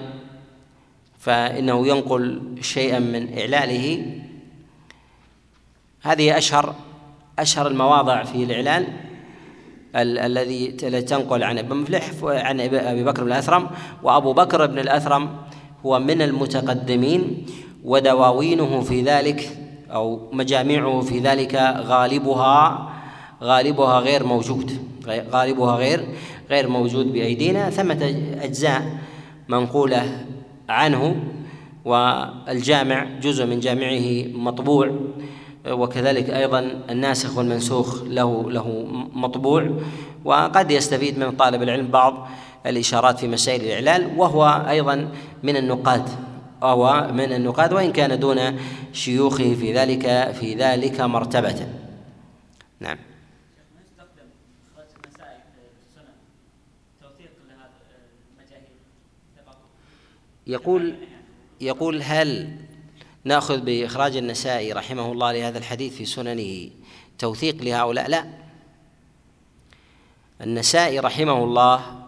[1.26, 4.06] فإنه ينقل شيئا من إعلاله.
[6.02, 6.76] هذه أشهر
[7.40, 8.88] أشهر المواضع في الإعلان
[9.96, 13.70] الذي تنقل عن ابن مفلح عن أبي بكر بن الأثرم
[14.04, 15.30] وأبو بكر بن الأثرم
[15.86, 17.46] هو من المتقدمين
[17.84, 19.58] ودواوينه في ذلك
[19.92, 22.90] أو مجامعه في ذلك غالبها
[23.44, 24.72] غالبها غير موجود
[25.08, 26.06] غالبها غير
[26.50, 27.70] غير موجود بأيدينا.
[27.70, 28.98] ثمة أجزاء
[29.50, 30.26] منقولة
[30.70, 31.16] عنه
[31.86, 34.92] والجامع جزء من جامعه مطبوع
[35.68, 39.70] وكذلك أيضا الناسخ والمنسوخ له له مطبوع
[40.26, 42.28] وقد يستفيد من طالب العلم بعض
[42.66, 45.10] الإشارات في مسائل الإعلال وهو أيضا
[45.44, 46.10] من النقاد
[46.62, 48.40] وهو من النقاد وإن كان دون
[48.94, 51.68] شيوخه في ذلك في ذلك مرتبة.
[52.80, 52.98] نعم.
[60.48, 60.96] يقول
[61.62, 62.58] يقول هل
[63.24, 66.70] نأخذ بإخراج النسائي رحمه الله لهذا الحديث في سننه
[67.20, 68.26] توثيق لهؤلاء؟ لا.
[70.42, 72.02] النسائي رحمه الله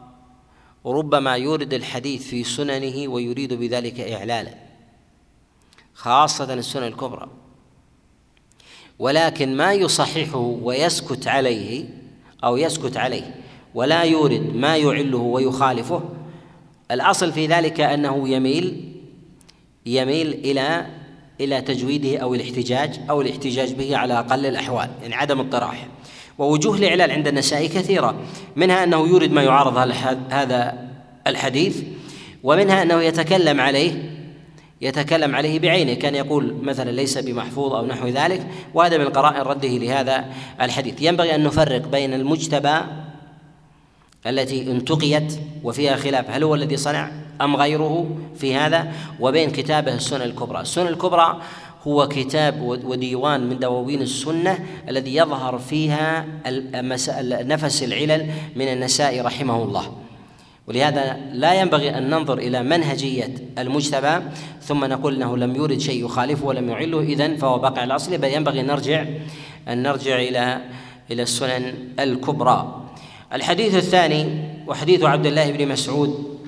[0.86, 4.54] ربما يورد الحديث في سننه ويريد بذلك إعلالا
[5.94, 7.30] خاصة السنن الكبرى.
[9.00, 11.86] ولكن ما يصححه ويسكت عليه
[12.44, 13.36] أو يسكت عليه
[13.76, 16.17] ولا يورد ما يعله ويخالفه
[16.92, 18.94] الأصل في ذلك أنه يميل
[19.86, 20.86] يميل إلى
[21.42, 25.88] إلى تجويده أو الاحتجاج أو الاحتجاج به على أقل الأحوال يعني عدم الطراح
[26.38, 28.16] ووجوه الاعلال عند النسائي كثيرة
[28.56, 29.78] منها أنه يورد ما يعارض
[30.30, 30.88] هذا
[31.28, 31.84] الحديث
[32.44, 34.18] ومنها أنه يتكلم عليه
[34.82, 39.68] يتكلم عليه بعينه كان يقول مثلا ليس بمحفوظ أو نحو ذلك وهذا من قرائن رده
[39.68, 40.26] لهذا
[40.62, 41.02] الحديث.
[41.02, 42.80] ينبغي أن نفرق بين المجتبى
[44.28, 46.30] التي انتقيت وفيها خلاف.
[46.30, 47.12] هل هو الذي صنع
[47.42, 50.62] أم غيره في هذا؟ وبين كتابه السنن الكبرى.
[50.62, 51.42] السنن الكبرى
[51.88, 54.60] هو كتاب وديوان من دواوين السنة
[54.90, 56.26] الذي يظهر فيها
[57.44, 59.92] نفس العلل من النسائي رحمه الله.
[60.68, 64.20] ولهذا لا ينبغي أن ننظر إلى منهجية المجتبى
[64.62, 68.18] ثم نقول إنه لم يورد شيء يخالفه ولم يعله إذا فهو باقي على الأصل.
[68.18, 69.06] بل ينبغي ان نرجع
[69.68, 70.62] أن نرجع إلى
[71.12, 72.87] إلى السنن الكبرى.
[73.34, 76.40] الحديث الثاني وحديث عبد الله بن مسعود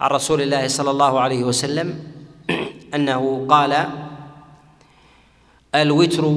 [0.00, 2.12] عن رسول الله صلى الله عليه وسلم
[2.94, 3.86] أنه قال
[5.74, 6.34] الوتر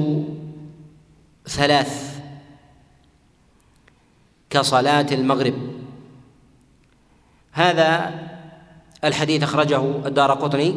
[1.46, 2.20] ثلاث
[4.50, 5.54] كصلاة المغرب.
[7.52, 8.14] هذا
[9.04, 10.74] الحديث أخرجه الدار قطني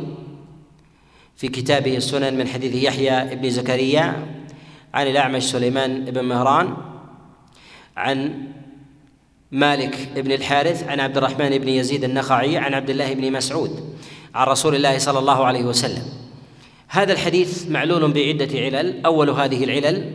[1.36, 4.28] في كتابه السنن من حديث يحيى بن زكريا
[4.94, 6.78] عن الأعمش سليمان بن مهران
[7.98, 8.48] عن
[9.52, 13.96] مالك بن الحارث عن عبد الرحمن بن يزيد النخعي عن عبد الله بن مسعود
[14.36, 16.04] عن رسول الله صلى الله عليه وسلم.
[16.88, 19.06] هذا الحديث معلول بعدة علل.
[19.06, 20.12] أول هذه العلل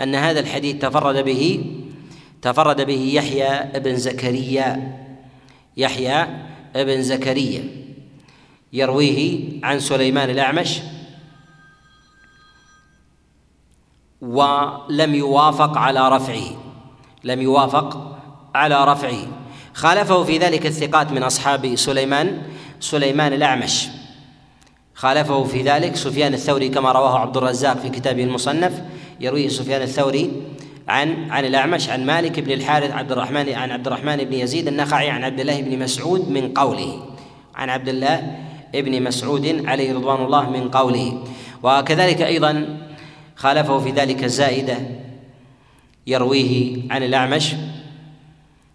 [0.00, 1.64] أن هذا الحديث تفرد به
[2.42, 4.98] تفرد به يحيى بن زكريا.
[5.76, 6.26] يحيى
[6.74, 7.64] بن زكريا.
[8.72, 10.80] يرويه عن سليمان الأعمش.
[14.20, 16.56] ولم يوافق على رفعه.
[17.24, 18.09] لم يوافق
[18.54, 19.26] على رفعه.
[19.74, 22.42] خالفه في ذلك الثقات من أصحاب سليمان
[22.80, 23.88] سليمان الأعمش.
[24.94, 28.82] خالفه في ذلك سفيان الثوري كما رواه عبد الرزاق في كتابه المصنف.
[29.20, 30.32] يرويه سفيان الثوري
[30.88, 35.10] عن عن الأعمش عن مالك بن الحارث عبد الرحمن عن عبد الرحمن بن يزيد النخعي
[35.10, 37.02] عن عبد الله بن مسعود من قوله.
[37.54, 38.36] عن عبد الله
[38.74, 41.24] بن مسعود عليه رضوان الله من قوله.
[41.62, 42.78] وكذلك أيضا
[43.36, 44.76] خالفه في ذلك زائدة
[46.06, 47.54] يرويه عن الأعمش.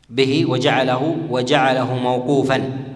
[0.10, 2.88] به وجعله وجعله موقوفا.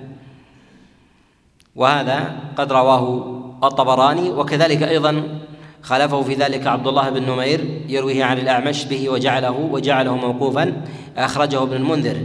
[1.76, 3.26] وهذا قد رواه
[3.64, 5.40] الطبراني وكذلك أيضا
[5.82, 10.82] خالفه في ذلك عبد الله بن نمير يرويه عن الأعمش به وجعله وجعله موقوفا
[11.18, 12.18] أخرجه ابن المنذر.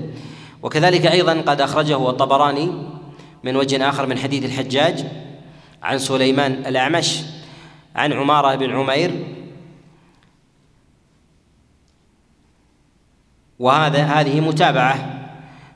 [0.63, 2.73] وكذلك أيضا قد أخرجه الطبراني
[3.45, 5.07] من وجه آخر من حديث الحجاج
[5.83, 7.21] عن سليمان الأعمش
[7.97, 9.11] عن عمارة بن عمير
[13.59, 15.29] وهذا هذه متابعة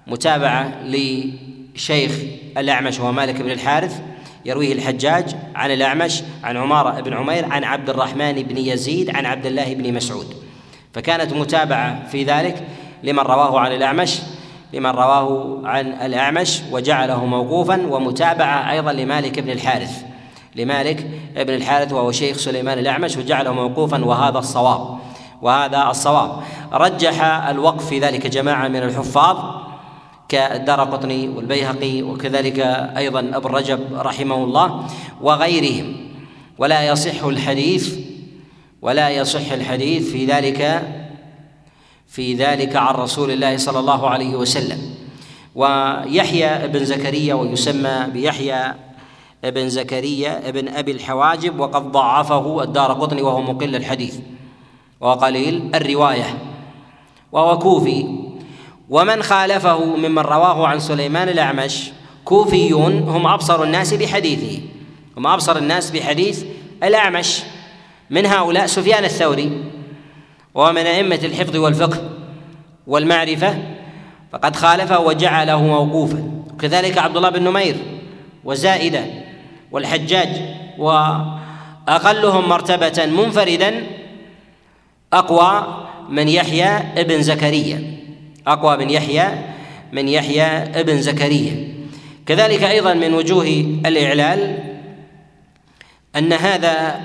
[0.07, 2.12] متابعة لشيخ
[2.59, 4.01] الأعمش وهو مالك بن الحارث
[4.45, 9.47] يرويه الحجاج عن الأعمش عن عمارة بن عمير عن عبد الرحمن بن يزيد عن عبد
[9.47, 10.27] الله بن مسعود.
[10.95, 12.67] فكانت متابعة في ذلك
[13.03, 14.19] لمن رواه عن الأعمش
[14.73, 20.03] لمن رواه عن الأعمش وجعله موقوفا ومتابعة أيضا لمالك بن الحارث.
[20.57, 24.99] لمالك بن الحارث وهو شيخ سليمان الأعمش وجعله موقوفا وهذا الصواب.
[25.42, 26.42] وهذا الصواب.
[26.72, 29.37] رجح الوقف في ذلك جماعة من الحفاظ
[30.29, 32.61] كالدار قطني والبيهقي وكذلك
[32.96, 34.87] أيضا أبو الرجب رحمه الله
[35.20, 35.96] وغيرهم.
[36.59, 37.98] ولا يصح الحديث
[38.83, 40.88] ولا يصح الحديث في ذلك
[42.07, 44.79] في ذلك عن رسول الله صلى الله عليه وسلم.
[45.55, 48.74] ويحيى بن زكريا ويسمى بيحيى
[49.42, 54.16] بن زكريا بن أبي الحواجب وقد ضعفه الدار قطني وهو مقل الحديث.
[55.01, 56.39] وقليل الرواية.
[57.33, 58.07] وهو كوفي.
[58.89, 61.91] ومن خالفه ممن رواه عن سليمان الأعمش
[62.25, 64.61] كوفيون هم أبصر الناس بحديثه
[65.17, 66.45] هم أبصر الناس بحديث
[66.83, 67.43] الأعمش.
[68.11, 69.65] من هؤلاء سفيان الثوري.
[70.55, 72.11] ومن أئمة الحفظ والفقه
[72.87, 73.59] والمعرفة.
[74.33, 76.43] فقد خالفه وجعله موقوفا.
[76.55, 77.77] وكذلك عبد الله بن نمير
[78.45, 79.05] وزائدة
[79.73, 80.29] والحجاج
[80.79, 83.87] وأقلهم مرتبة منفردا
[85.12, 86.68] أقوى من يحيى
[87.01, 87.99] ابن زكريا.
[88.47, 89.29] أقوى من يحيى
[89.92, 90.47] من يحيى
[90.81, 91.75] ابن زكريا.
[92.27, 93.47] كذلك أيضا من وجوه
[93.87, 94.59] الإعلال
[96.16, 97.01] أن هذا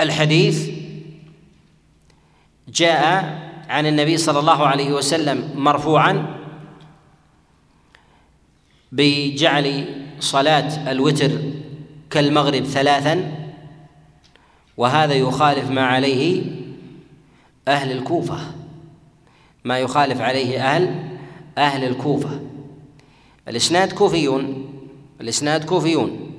[0.00, 0.70] الحديث
[2.68, 3.04] جاء
[3.68, 6.36] عن النبي صلى الله عليه وسلم مرفوعا
[8.92, 9.84] بجعل
[10.20, 11.30] صلاة الوتر
[12.10, 13.32] كالمغرب ثلاثا
[14.76, 16.42] وهذا يخالف ما عليه
[17.68, 18.38] أهل الكوفة.
[19.64, 21.18] ما يخالف عليه أهل
[21.58, 22.40] أهل الكوفة.
[23.48, 24.66] الإسناد كوفيون
[25.20, 26.32] الإسناد كوفيون.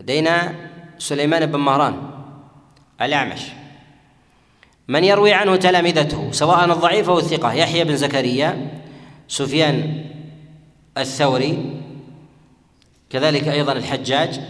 [0.00, 0.54] لدينا
[0.98, 2.10] سليمان بن مهران
[3.02, 3.40] الأعمش.
[4.88, 8.80] من يروي عنه تلامذته سواء الضعيف أو الثقة يحيى بن زكريا
[9.28, 10.04] سفيان
[10.98, 11.80] الثوري
[13.10, 14.40] كذلك أيضا الحجاج.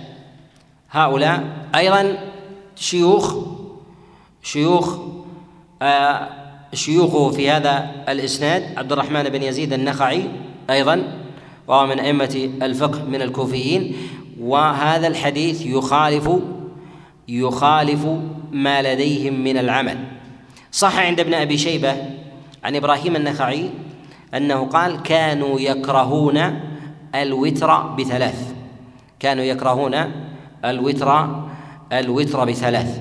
[0.90, 2.18] هؤلاء أيضا
[2.76, 3.36] شيوخ
[4.42, 4.98] شيوخ
[6.72, 10.24] شيوخه في هذا الإسناد عبد الرحمن بن يزيد النخعي
[10.70, 11.02] أيضا
[11.68, 13.96] وهو من أئمة الفقه من الكوفيين.
[14.40, 16.30] وهذا الحديث يخالف
[17.28, 18.06] يخالف
[18.52, 19.98] ما لديهم من العمل.
[20.72, 21.96] صح عند ابن أبي شيبة
[22.64, 23.70] عن إبراهيم النخعي
[24.34, 26.60] أنه قال كانوا يكرهون
[27.14, 28.54] الوتر بثلاث.
[29.20, 29.94] كانوا يكرهون
[30.64, 31.28] الوتر
[31.92, 33.00] الوتر بثلاث.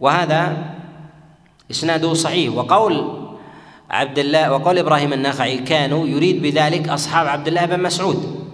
[0.00, 0.56] وهذا
[1.70, 2.54] إسناده صحيح.
[2.54, 3.18] وقول
[3.90, 8.48] عبد الله وقول إبراهيم النخعي كانوا يريد بذلك أصحاب عبد الله بن مسعود.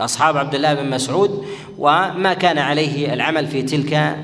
[0.00, 1.46] أصحاب عبد الله بن مسعود
[1.78, 4.16] وما كان عليه العمل في تلك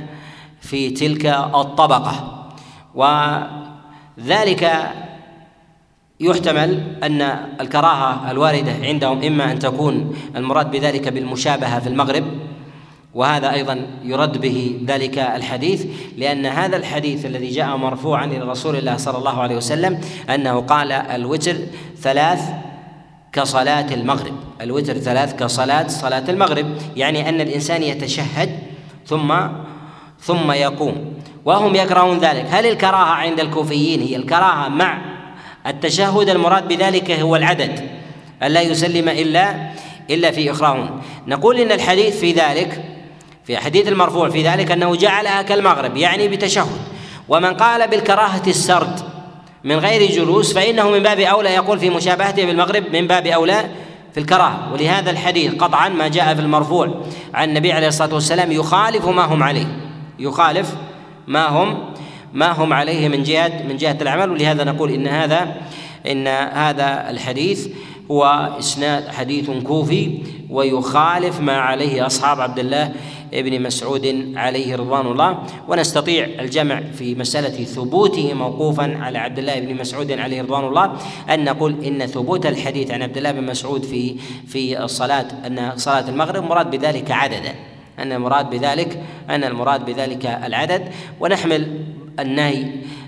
[0.60, 2.42] في تلك الطبقة.
[2.94, 4.72] وذلك
[6.20, 7.20] يحتمل أن
[7.60, 12.24] الكراهة الواردة عندهم إما أن تكون المراد بذلك بالمشابهة في المغرب
[13.16, 18.96] وهذا أيضا يرد به ذلك الحديث لأن هذا الحديث الذي جاء مرفوعا إلى رسول الله
[18.96, 20.00] صلى الله عليه وسلم
[20.34, 21.56] أنه قال الوتر
[21.98, 22.40] ثلاث
[23.32, 28.58] كصلاة المغرب الوتر ثلاث كصلاة صلاة المغرب يعني أن الإنسان يتشهد
[29.06, 29.34] ثم
[30.20, 32.46] ثم يقوم وهم يكرهون ذلك.
[32.50, 34.98] هل الكراهة عند الكوفيين هي الكراهة مع
[35.66, 37.80] التشهد؟ المراد بذلك هو العدد
[38.42, 39.70] ألا يسلم إلا
[40.10, 42.95] إلا في إخراهم نقول إن الحديث في ذلك
[43.46, 46.80] في حديث المرفوع في ذلك أنه جعلها كالمغرب يعني بتشهد.
[47.28, 49.00] ومن قال بالكراهة السرد
[49.64, 53.70] من غير جلوس فإنه من باب أولى يقول في مشابهته بالمغرب من باب أولى
[54.14, 54.72] في الكراهة.
[54.72, 56.94] ولهذا الحديث قطعا ما جاء في المرفوع
[57.34, 59.66] عن النبي عليه الصلاة والسلام يخالف ما هم عليه.
[60.18, 60.74] يخالف
[61.26, 61.94] ما هم
[62.32, 64.30] ما هم عليه من جهة من جهة العمل.
[64.30, 65.56] ولهذا نقول إن هذا
[66.06, 67.68] إن هذا الحديث
[68.10, 70.18] هو إسناد حديث كوفي
[70.50, 72.92] ويخالف ما عليه أصحاب عبد الله
[73.34, 75.38] ابن مسعود عليه رضوان الله.
[75.68, 80.96] ونستطيع الجمع في مسألة ثبوته موقوفا على عبد الله بن مسعود عليه رضوان الله
[81.30, 84.16] أن نقول إن ثبوت الحديث عن عبد الله بن مسعود في
[84.48, 87.54] في الصلاة أن صلاة المغرب مراد بذلك عددا.
[87.98, 90.88] أن المراد بذلك أن المراد بذلك العدد.
[91.20, 91.84] ونحمل
[92.20, 92.64] النهي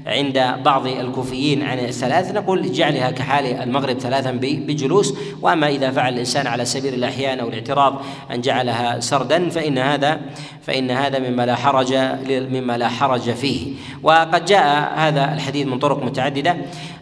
[0.09, 5.15] عند بعض الكوفيين عن الثلاث نقول جعلها كحال المغرب ثلاثا بجلوس.
[5.43, 10.21] وأما إذا فعل الإنسان على سبيل الأحيان أو الاعتراض أن جعلها سردا فإن هذا
[10.63, 11.95] فإن هذا مما لا حرج
[12.29, 13.73] مما لا حرج فيه.
[14.03, 16.57] وقد جاء هذا الحديث من طرق متعددة.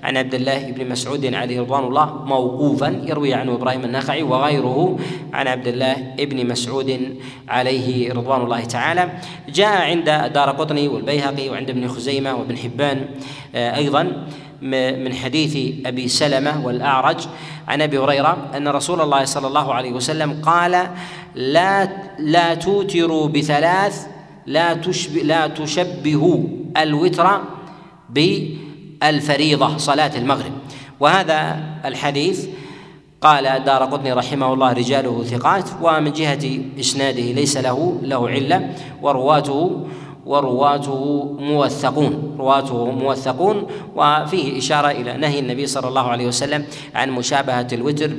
[0.06, 4.98] عن عبد الله بن مسعود عليه رضوان الله موقوفا يروي عنه إبراهيم النخعي وغيره
[5.32, 7.16] عن عبد الله بن مسعود
[7.48, 9.10] عليه رضوان الله تعالى.
[9.48, 13.06] جاء عند دار قطني والبيهقي وعند ابن خزيمة وابن حبان
[13.54, 14.26] آه، أيضا
[14.62, 17.26] من حديث أبي سلمة والأعرج
[17.68, 20.90] عن أبي هريرة أن رسول الله صلى الله عليه وسلم قال
[21.34, 21.88] لا
[22.18, 24.06] لا توتروا بثلاث
[24.46, 26.42] لا تشبه لا تشبهوا
[26.76, 27.40] الوتر
[29.00, 30.52] بالفريضه صلاة المغرب.
[31.00, 32.46] وهذا الحديث
[33.20, 38.70] قال دار قطني رحمه الله رجاله ثقات ومن جهة إسناده ليس له له علة
[39.02, 39.86] ورواته
[40.26, 47.66] ورواته موثقون رواته موثقون وفيه إشارة إلى نهي النبي صلى الله عليه وسلم عن مشابهة
[47.72, 48.10] الوتر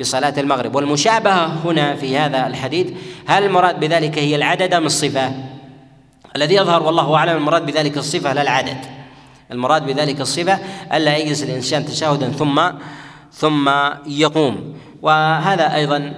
[0.00, 0.74] بصلاة المغرب.
[0.74, 2.86] والمشابهة هنا في هذا الحديث
[3.26, 5.32] هل المراد بذلك هي العدد أم الصفة؟
[6.36, 8.76] الذي يظهر والله أعلم المراد بذلك الصفة لا العدد.
[9.52, 10.58] المراد بذلك الصفة
[10.94, 12.60] ألا يجلس الإنسان تشهدا ثم
[13.32, 13.70] ثم
[14.06, 14.74] يقوم.
[15.02, 16.14] وهذا أيضا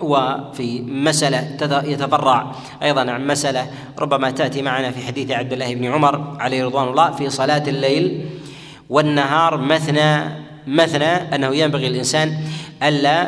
[0.00, 3.66] وفي مسألة يتفرع أيضا عن مسألة
[3.98, 8.26] ربما تأتي معنا في حديث عبد الله بن عمر عليه رضوان الله في صلاة الليل
[8.90, 12.36] والنهار مثنى مثنى أنه ينبغي الإنسان
[12.82, 13.26] ألا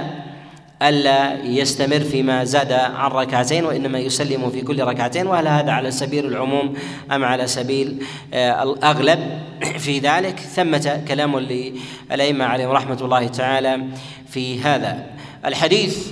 [0.83, 6.27] ألا يستمر فيما زاد عن ركعتين وإنما يسلم في كل ركعتين وهل هذا على سبيل
[6.27, 6.75] العموم
[7.13, 9.41] أم على سبيل آه، الأغلب؟
[9.85, 13.87] في ذلك ثمة كلام للأئمة عليهم رحمة الله تعالى
[14.29, 15.07] في هذا.
[15.45, 16.11] الحديث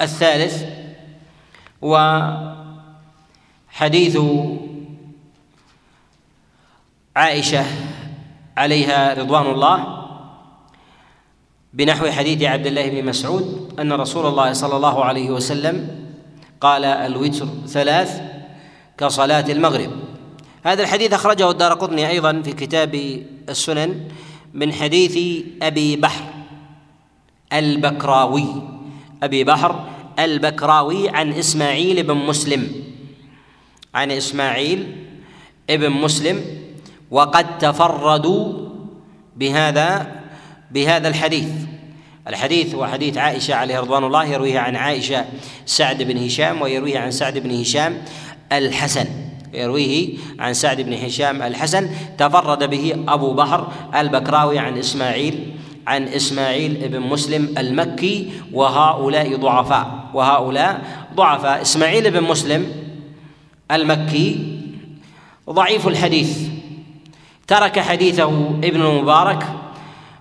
[0.00, 0.64] الثالث
[3.72, 4.18] وحديث
[7.16, 7.64] عائشة
[8.56, 9.97] عليها رضوان الله.
[11.72, 15.88] بنحو حديث عبد الله بن مسعود أن رسول الله صلى الله عليه وسلم
[16.60, 18.20] قال الوتر ثلاث
[18.98, 19.90] كصلاة المغرب.
[20.64, 24.08] هذا الحديث أخرجه الدار قطني أيضا في كتاب السنن
[24.54, 26.24] من حديث أبي بحر
[27.52, 28.46] البكراوي.
[29.22, 29.84] أبي بحر
[30.18, 32.72] البكراوي عن إسماعيل بن مسلم.
[33.94, 34.96] عن إسماعيل
[35.70, 36.44] ابن مسلم.
[37.10, 38.68] وقد تفردوا
[39.36, 40.17] بهذا
[40.70, 41.48] بهذا الحديث.
[42.28, 45.24] الحديث هو حديث عائشة عليه رضوان الله يرويه عن عائشة
[45.66, 48.02] سعد بن هشام ويرويه عن سعد بن هشام
[48.52, 49.06] الحسن.
[49.54, 50.08] يرويه
[50.38, 51.90] عن سعد بن هشام الحسن.
[52.18, 55.54] تفرد به أبو بحر البكراوي عن إسماعيل
[55.86, 60.82] عن إسماعيل بن مسلم المكي وهؤلاء ضعفاء وهؤلاء
[61.14, 61.62] ضعفاء.
[61.62, 62.72] إسماعيل بن مسلم
[63.70, 64.58] المكي
[65.50, 66.38] ضعيف الحديث.
[67.46, 69.46] ترك حديثه ابن المبارك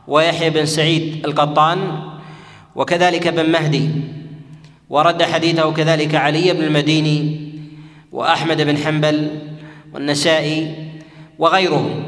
[0.07, 2.01] ويحيى بن سعيد القطان
[2.75, 3.89] وكذلك بن مهدي
[4.89, 7.47] ورد حديثه كذلك علي بن المديني
[8.11, 9.39] وأحمد بن حنبل
[9.93, 10.75] والنسائي
[11.39, 12.03] وغيرهم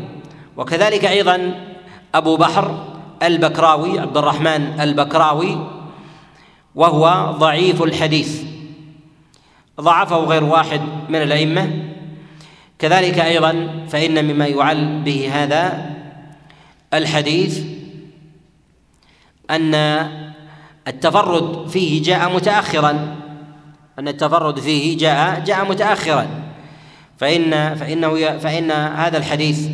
[0.58, 1.56] وكذلك أيضا
[2.16, 2.86] أبو بحر
[3.24, 5.68] البكراوي عبد الرحمن البكراوي
[6.76, 8.43] وهو ضعيف الحديث.
[9.82, 11.70] ضعفه غير واحد من الأئمة.
[12.80, 15.89] كذلك أيضا فإن مما يعل به هذا
[16.93, 17.78] الحديث
[19.50, 19.76] أن
[20.88, 23.16] التفرد فيه جاء متاخرا.
[24.00, 26.28] أن التفرد فيه جاء جاء متأخرا.
[27.18, 29.68] فإن فإنه فإن هذا الحديث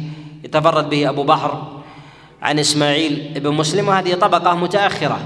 [0.43, 1.81] يتفرد به أبو بحر
[2.41, 5.19] عن إسماعيل بن مسلم وهذه طبقة متأخرة.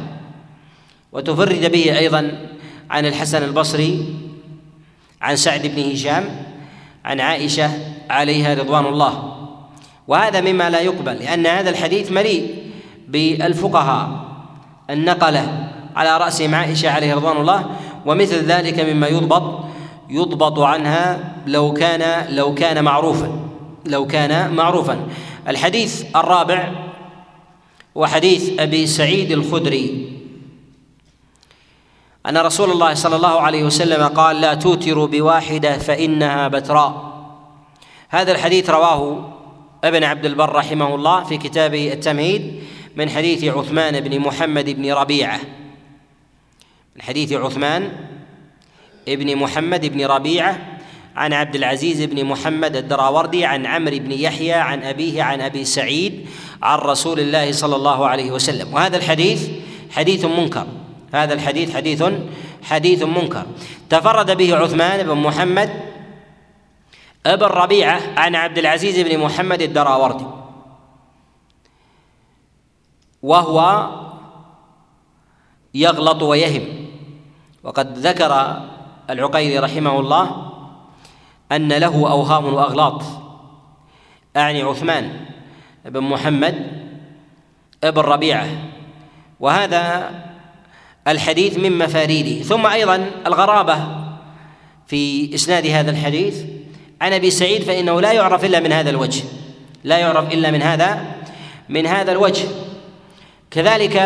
[1.11, 2.49] وتفرد به أيضا
[2.89, 4.15] عن الحسن البصري
[5.21, 6.23] عن سعد بن هشام
[7.05, 7.69] عن عائشة
[8.09, 9.35] عليها رضوان الله.
[10.07, 12.71] وهذا مما لا يقبل لأن هذا الحديث مليء
[13.07, 14.28] بالفقهاء.
[14.89, 17.69] النقلة على رأسهم عائشة عليه رضوان الله
[18.05, 19.59] ومثل ذلك مما يضبط
[20.09, 23.49] يضبط عنها لو كان لو كان معروفا
[23.85, 25.07] لو كان معروفا.
[25.47, 26.71] الحديث الرابع
[27.95, 30.13] وحديث أبي سعيد الخدري.
[32.25, 37.09] أن رسول الله صلى الله عليه وسلم قال لا توتروا بواحدة فإنها بتراء.
[38.09, 39.29] هذا الحديث رواه
[39.83, 42.63] ابن عبد البر رحمه الله في كتابه التمهيد.
[42.95, 45.39] من حديث عثمان بن محمد بن ربيعة.
[46.95, 47.91] من حديث عثمان
[49.07, 50.79] ابن محمد بن ربيعة
[51.15, 56.25] عن عبد العزيز بن محمد الدراوردي عن عمرو بن يحيى عن أبيه عن أبي سعيد
[56.63, 58.73] عن رسول الله صلى الله عليه وسلم.
[58.73, 59.49] وهذا الحديث
[59.91, 60.67] حديث منكر.
[61.13, 62.03] هذا الحديث حديث
[62.63, 63.45] حديث منكر.
[63.89, 65.69] تفرد به عثمان بن محمد
[67.25, 70.38] ابن ربيعة عن عبد العزيز بن محمد الدراوردي.
[73.23, 73.89] وهو
[75.73, 76.63] يغلط ويهم.
[77.63, 78.61] وقد ذكر
[79.09, 80.51] العقيلي رحمه الله
[81.51, 83.03] أن له أوهام وأغلاط.
[84.37, 85.25] أعني عثمان
[85.85, 86.55] بن محمد
[87.83, 88.47] بن ربيعة.
[89.39, 90.11] وهذا
[91.07, 92.43] الحديث من مفاريده.
[92.43, 93.77] ثم أيضا الغرابة
[94.87, 96.43] في إسناد هذا الحديث.
[97.01, 99.23] عن أبي سعيد فإنه لا يعرف إلا من هذا الوجه.
[99.83, 101.15] لا يعرف إلا من هذا
[101.69, 102.68] من هذا الوجه.
[103.51, 103.97] كذلك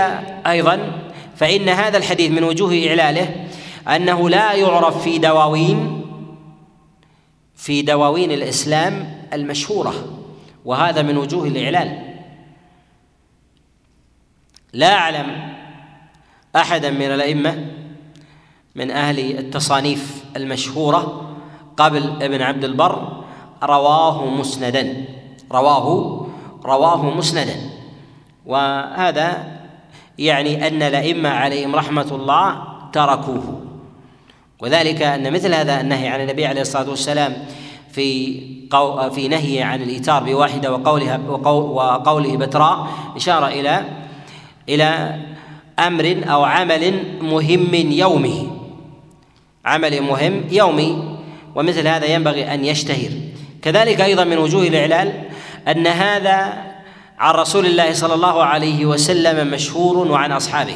[0.48, 1.02] أيضا
[1.36, 3.48] فإن هذا الحديث من وجوه إعلاله
[3.88, 6.06] أنه لا يعرف في دواوين
[7.56, 9.94] في دواوين الإسلام المشهورة
[10.66, 12.16] وهذا من وجوه الإعلال
[14.74, 15.54] لا أعلم
[16.56, 17.66] أحدا من الأئمة
[18.76, 21.30] من أهل التصانيف المشهورة
[21.78, 23.24] قبل ابن عبد البر
[23.64, 25.06] رواه مسندا
[25.52, 26.28] رواه
[26.66, 27.56] رواه مسندا.
[28.46, 29.46] وهذا
[30.20, 32.64] يعني أن الأئمة عليهم رحمة الله
[32.94, 33.62] تركوه.
[34.60, 37.34] وذلك أن مثل هذا النهي عن النبي عليه الصلاة والسلام
[37.91, 38.39] في
[38.70, 43.86] قو في نهي عن الايتار بواحدة وقولها وقوله بتراء إشارة إلى
[44.70, 45.20] إلى
[45.80, 48.52] أمر أو عمل مهم يومي
[49.66, 51.18] عمل مهم يومي
[51.56, 53.12] ومثل هذا ينبغي أن يشتهر.
[53.62, 55.24] كذلك أيضا من وجوه الإعلال
[55.68, 56.72] أن هذا
[57.20, 60.76] عن رسول الله صلى الله عليه وسلم مشهور وعن أصحابه.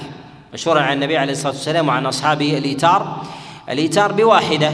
[0.54, 3.24] مشهور عن النبي عليه الصلاة والسلام وعن اصحابه الإيتار.
[3.70, 4.72] الإيتار بواحدة.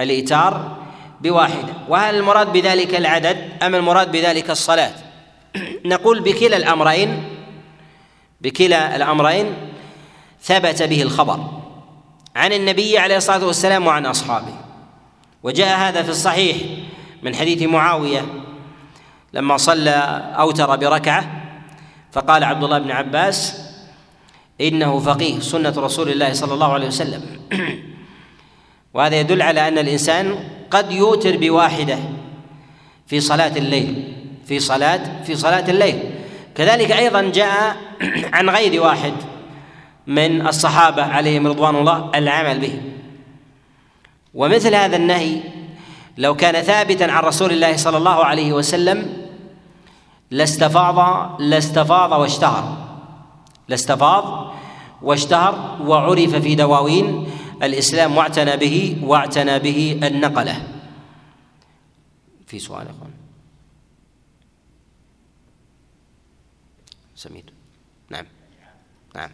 [0.00, 0.76] الإيتار
[1.20, 1.72] بواحدة.
[1.88, 4.92] وهل المراد بذلك العدد أم المراد بذلك الصلاة؟
[5.84, 7.24] نقول بكلا الأمرين.
[8.40, 9.46] بكلا الأمرين
[10.42, 11.40] ثبت به الخبر.
[12.36, 14.54] عن النبي عليه الصلاة والسلام وعن أصحابه.
[15.42, 16.56] وجاء هذا في الصحيح
[17.22, 18.24] من حديث معاوية
[19.32, 19.90] لما صلى
[20.38, 21.42] أوتر بركعة
[22.12, 23.66] فقال عبد الله بن عباس
[24.60, 27.22] إنه فقيه سنة رسول الله صلى الله عليه وسلم.
[28.94, 30.34] وهذا يدل على أن الإنسان
[30.70, 31.98] قد يوتر بواحدة
[33.06, 34.12] في صلاة الليل
[34.46, 36.02] في صلاة في صلاة الليل.
[36.54, 37.76] كذلك أيضا جاء
[38.34, 39.12] عن غير واحد
[40.06, 42.80] من الصحابة عليهم رضوان الله العمل به.
[44.34, 45.40] ومثل هذا النهي
[46.16, 49.28] لو كان ثابتا عن رسول الله صلى الله عليه وسلم
[50.30, 52.86] لاستفاض لاستفاض واشتهر.
[53.68, 54.54] لاستفاض
[55.02, 57.26] واشتهر وعرف في دواوين
[57.62, 60.68] الإسلام واعتنى به واعتنى به النقلة.
[62.46, 63.10] في سؤال أخوان.
[67.16, 67.44] سمير
[68.10, 68.26] نعم.
[69.14, 69.30] نعم.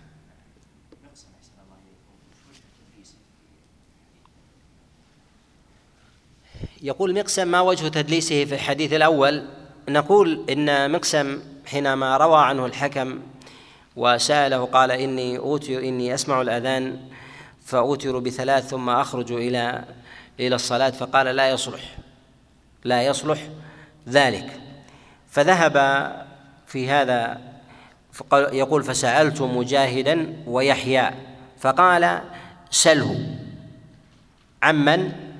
[6.82, 9.44] يقول مقسم ما وجه تدليسه في الحديث الأول.
[9.88, 13.20] نقول إن مقسم حينما روى عنه الحكم
[13.96, 17.00] وسأله قال إني أوتر إني أسمع الأذان
[17.64, 19.84] فأوتر بثلاث ثم أخرج إلى
[20.40, 21.80] إلى الصلاة فقال لا يصلح
[22.84, 23.38] لا يصلح
[24.08, 24.60] ذلك.
[25.30, 25.76] فذهب
[26.66, 27.40] في هذا
[28.32, 31.10] يقول فسألت مجاهدا ويحيى
[31.60, 32.20] فقال
[32.70, 33.36] سله
[34.62, 35.31] عمن؟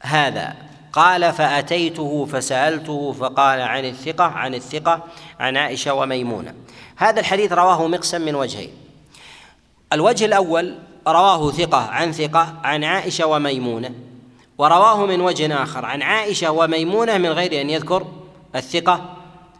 [0.00, 0.68] هذا.
[0.92, 5.04] قال فأتيته فسألته فقال عن الثقة عن الثقة
[5.40, 6.54] عن عائشة وميمونة.
[6.96, 8.70] هذا الحديث رواه مقسم من وجهين.
[9.92, 10.78] الوجه الأول
[11.08, 13.90] رواه ثقة عن ثقة عن عائشة وميمونة.
[14.58, 18.06] ورواه من وجه آخر عن عائشة وميمونة من غير أن يذكر
[18.56, 19.16] الثقة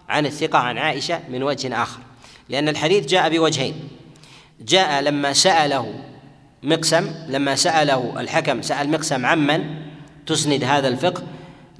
[0.08, 2.00] عن الثقة عن عائشة من وجه آخر.
[2.48, 3.88] لأن الحديث جاء بوجهين.
[4.60, 5.94] جاء لما سأله
[6.62, 9.87] مقسم لما سأله الحكم سأل مقسم عمن
[10.28, 11.22] تسند هذا الفقه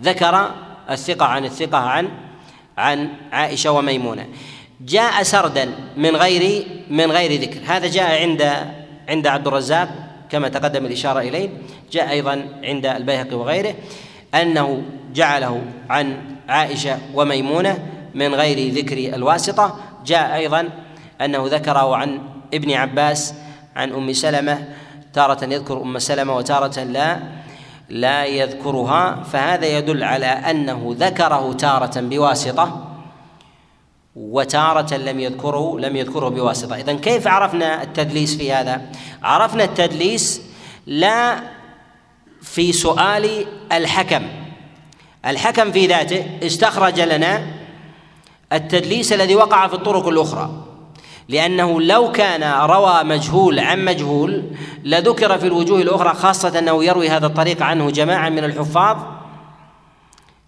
[0.00, 0.50] ذكر
[0.90, 2.08] الثقة عن الثقة عن
[2.78, 4.26] عن عائشة وميمونة.
[4.80, 7.60] جاء سردا من غير من غير ذكر.
[7.66, 8.42] هذا جاء عند
[9.08, 9.88] عند عبد الرزاق
[10.30, 11.48] كما تقدم الإشارة إليه.
[11.92, 13.74] جاء أيضا عند البيهقي وغيره
[14.34, 14.82] أنه
[15.14, 16.16] جعله عن
[16.48, 17.78] عائشة وميمونة
[18.14, 19.80] من غير ذكر الواسطة.
[20.06, 20.68] جاء أيضا
[21.20, 22.20] أنه ذكره عن
[22.54, 23.34] ابن عباس
[23.76, 24.68] عن أم سلمة
[25.12, 27.18] تارة يذكر أم سلمة وتارة لا.
[27.88, 32.84] لا يذكرها فهذا يدل على أنه ذكره تارة بواسطة
[34.16, 36.76] وتارة لم يذكره لم يذكره بواسطة.
[36.76, 38.82] إذا كيف عرفنا التدليس في هذا؟
[39.22, 40.42] عرفنا التدليس
[40.86, 41.40] لا
[42.42, 44.22] في سؤال الحكم.
[45.26, 47.46] الحكم في ذاته استخرج لنا
[48.52, 50.64] التدليس الذي وقع في الطرق الأخرى.
[51.28, 54.44] لأنه لو كان روى مجهول عن مجهول
[54.84, 58.96] لذكر في الوجوه الأخرى خاصة أنه يروي هذا الطريق عنه جماعة من الحفاظ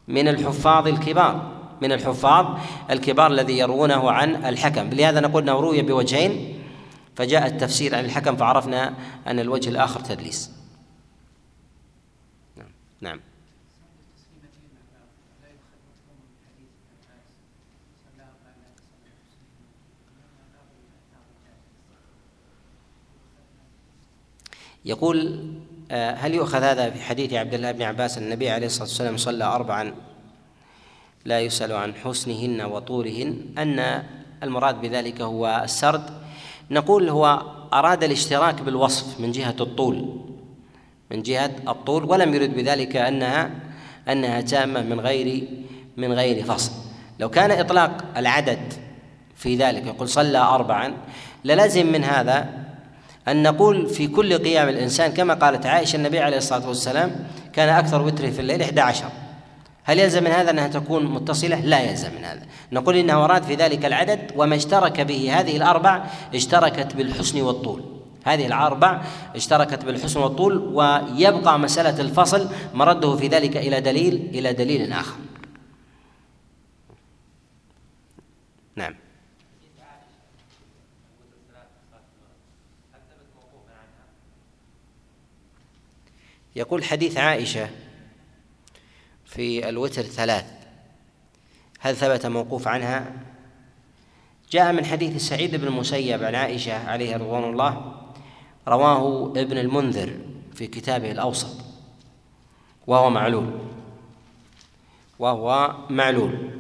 [0.08, 2.58] من الحفاظ الكبار من الحفاظ
[2.90, 4.90] الكبار الذي يروونه عن الحكم.
[4.90, 6.54] لهذا نقول إنه روي بوجهين
[7.16, 8.94] فجاء التفسير عن الحكم فعرفنا
[9.26, 10.50] أن الوجه الآخر تدليس.
[13.00, 13.20] نعم.
[24.84, 25.46] يقول
[25.90, 29.44] آه، هل يؤخذ هذا في حديث عبد الله بن عباس النبي عليه الصلاة والسلام صلى
[29.44, 29.94] أربعا
[31.24, 34.02] لا يسأل عن حسنهن وطولهن أن
[34.42, 36.10] المراد بذلك هو السرد؟
[36.70, 40.20] نقول هو أراد الاشتراك بالوصف من جهة الطول
[41.10, 43.50] من جهة الطول ولم يرد بذلك أنها
[44.08, 45.48] أنها تامة من غير
[45.96, 46.72] من غير فصل.
[47.18, 48.72] لو كان إطلاق العدد
[49.36, 50.96] في ذلك يقول صلى أربعا
[51.44, 52.69] للزم من هذا
[53.30, 58.02] أن نقول في كل قيام الإنسان كما قالت عائشة النبي عليه الصلاة والسلام كان أكثر
[58.02, 59.04] وتره في الليل 11
[59.84, 63.54] هل يلزم من هذا أنها تكون متصلة؟ لا يلزم من هذا، نقول إنه أراد في
[63.54, 66.04] ذلك العدد وما اشترك به هذه الأربع
[66.34, 67.84] اشتركت بالحسن والطول.
[68.24, 69.02] هذه الأربع
[69.36, 75.16] اشتركت بالحسن والطول ويبقى مسألة الفصل مرده في ذلك إلى دليل إلى دليل آخر.
[78.76, 78.94] نعم.
[86.56, 87.70] يقول حديث عائشة
[89.24, 90.44] في الوتر ثلاث
[91.80, 93.12] هل ثبت موقوف عنها؟
[94.50, 97.94] جاء من حديث سعيد بن المسيب عن عائشة عليه رضوان الله
[98.68, 100.18] رواه ابن المنذر
[100.54, 101.56] في كتابه الأوسط
[102.86, 103.58] وهو معلول
[105.18, 106.50] وهو معلول.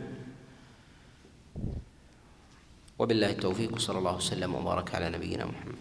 [2.98, 5.79] وبالله التوفيق صلى الله وسلم وبارك على نبينا محمد.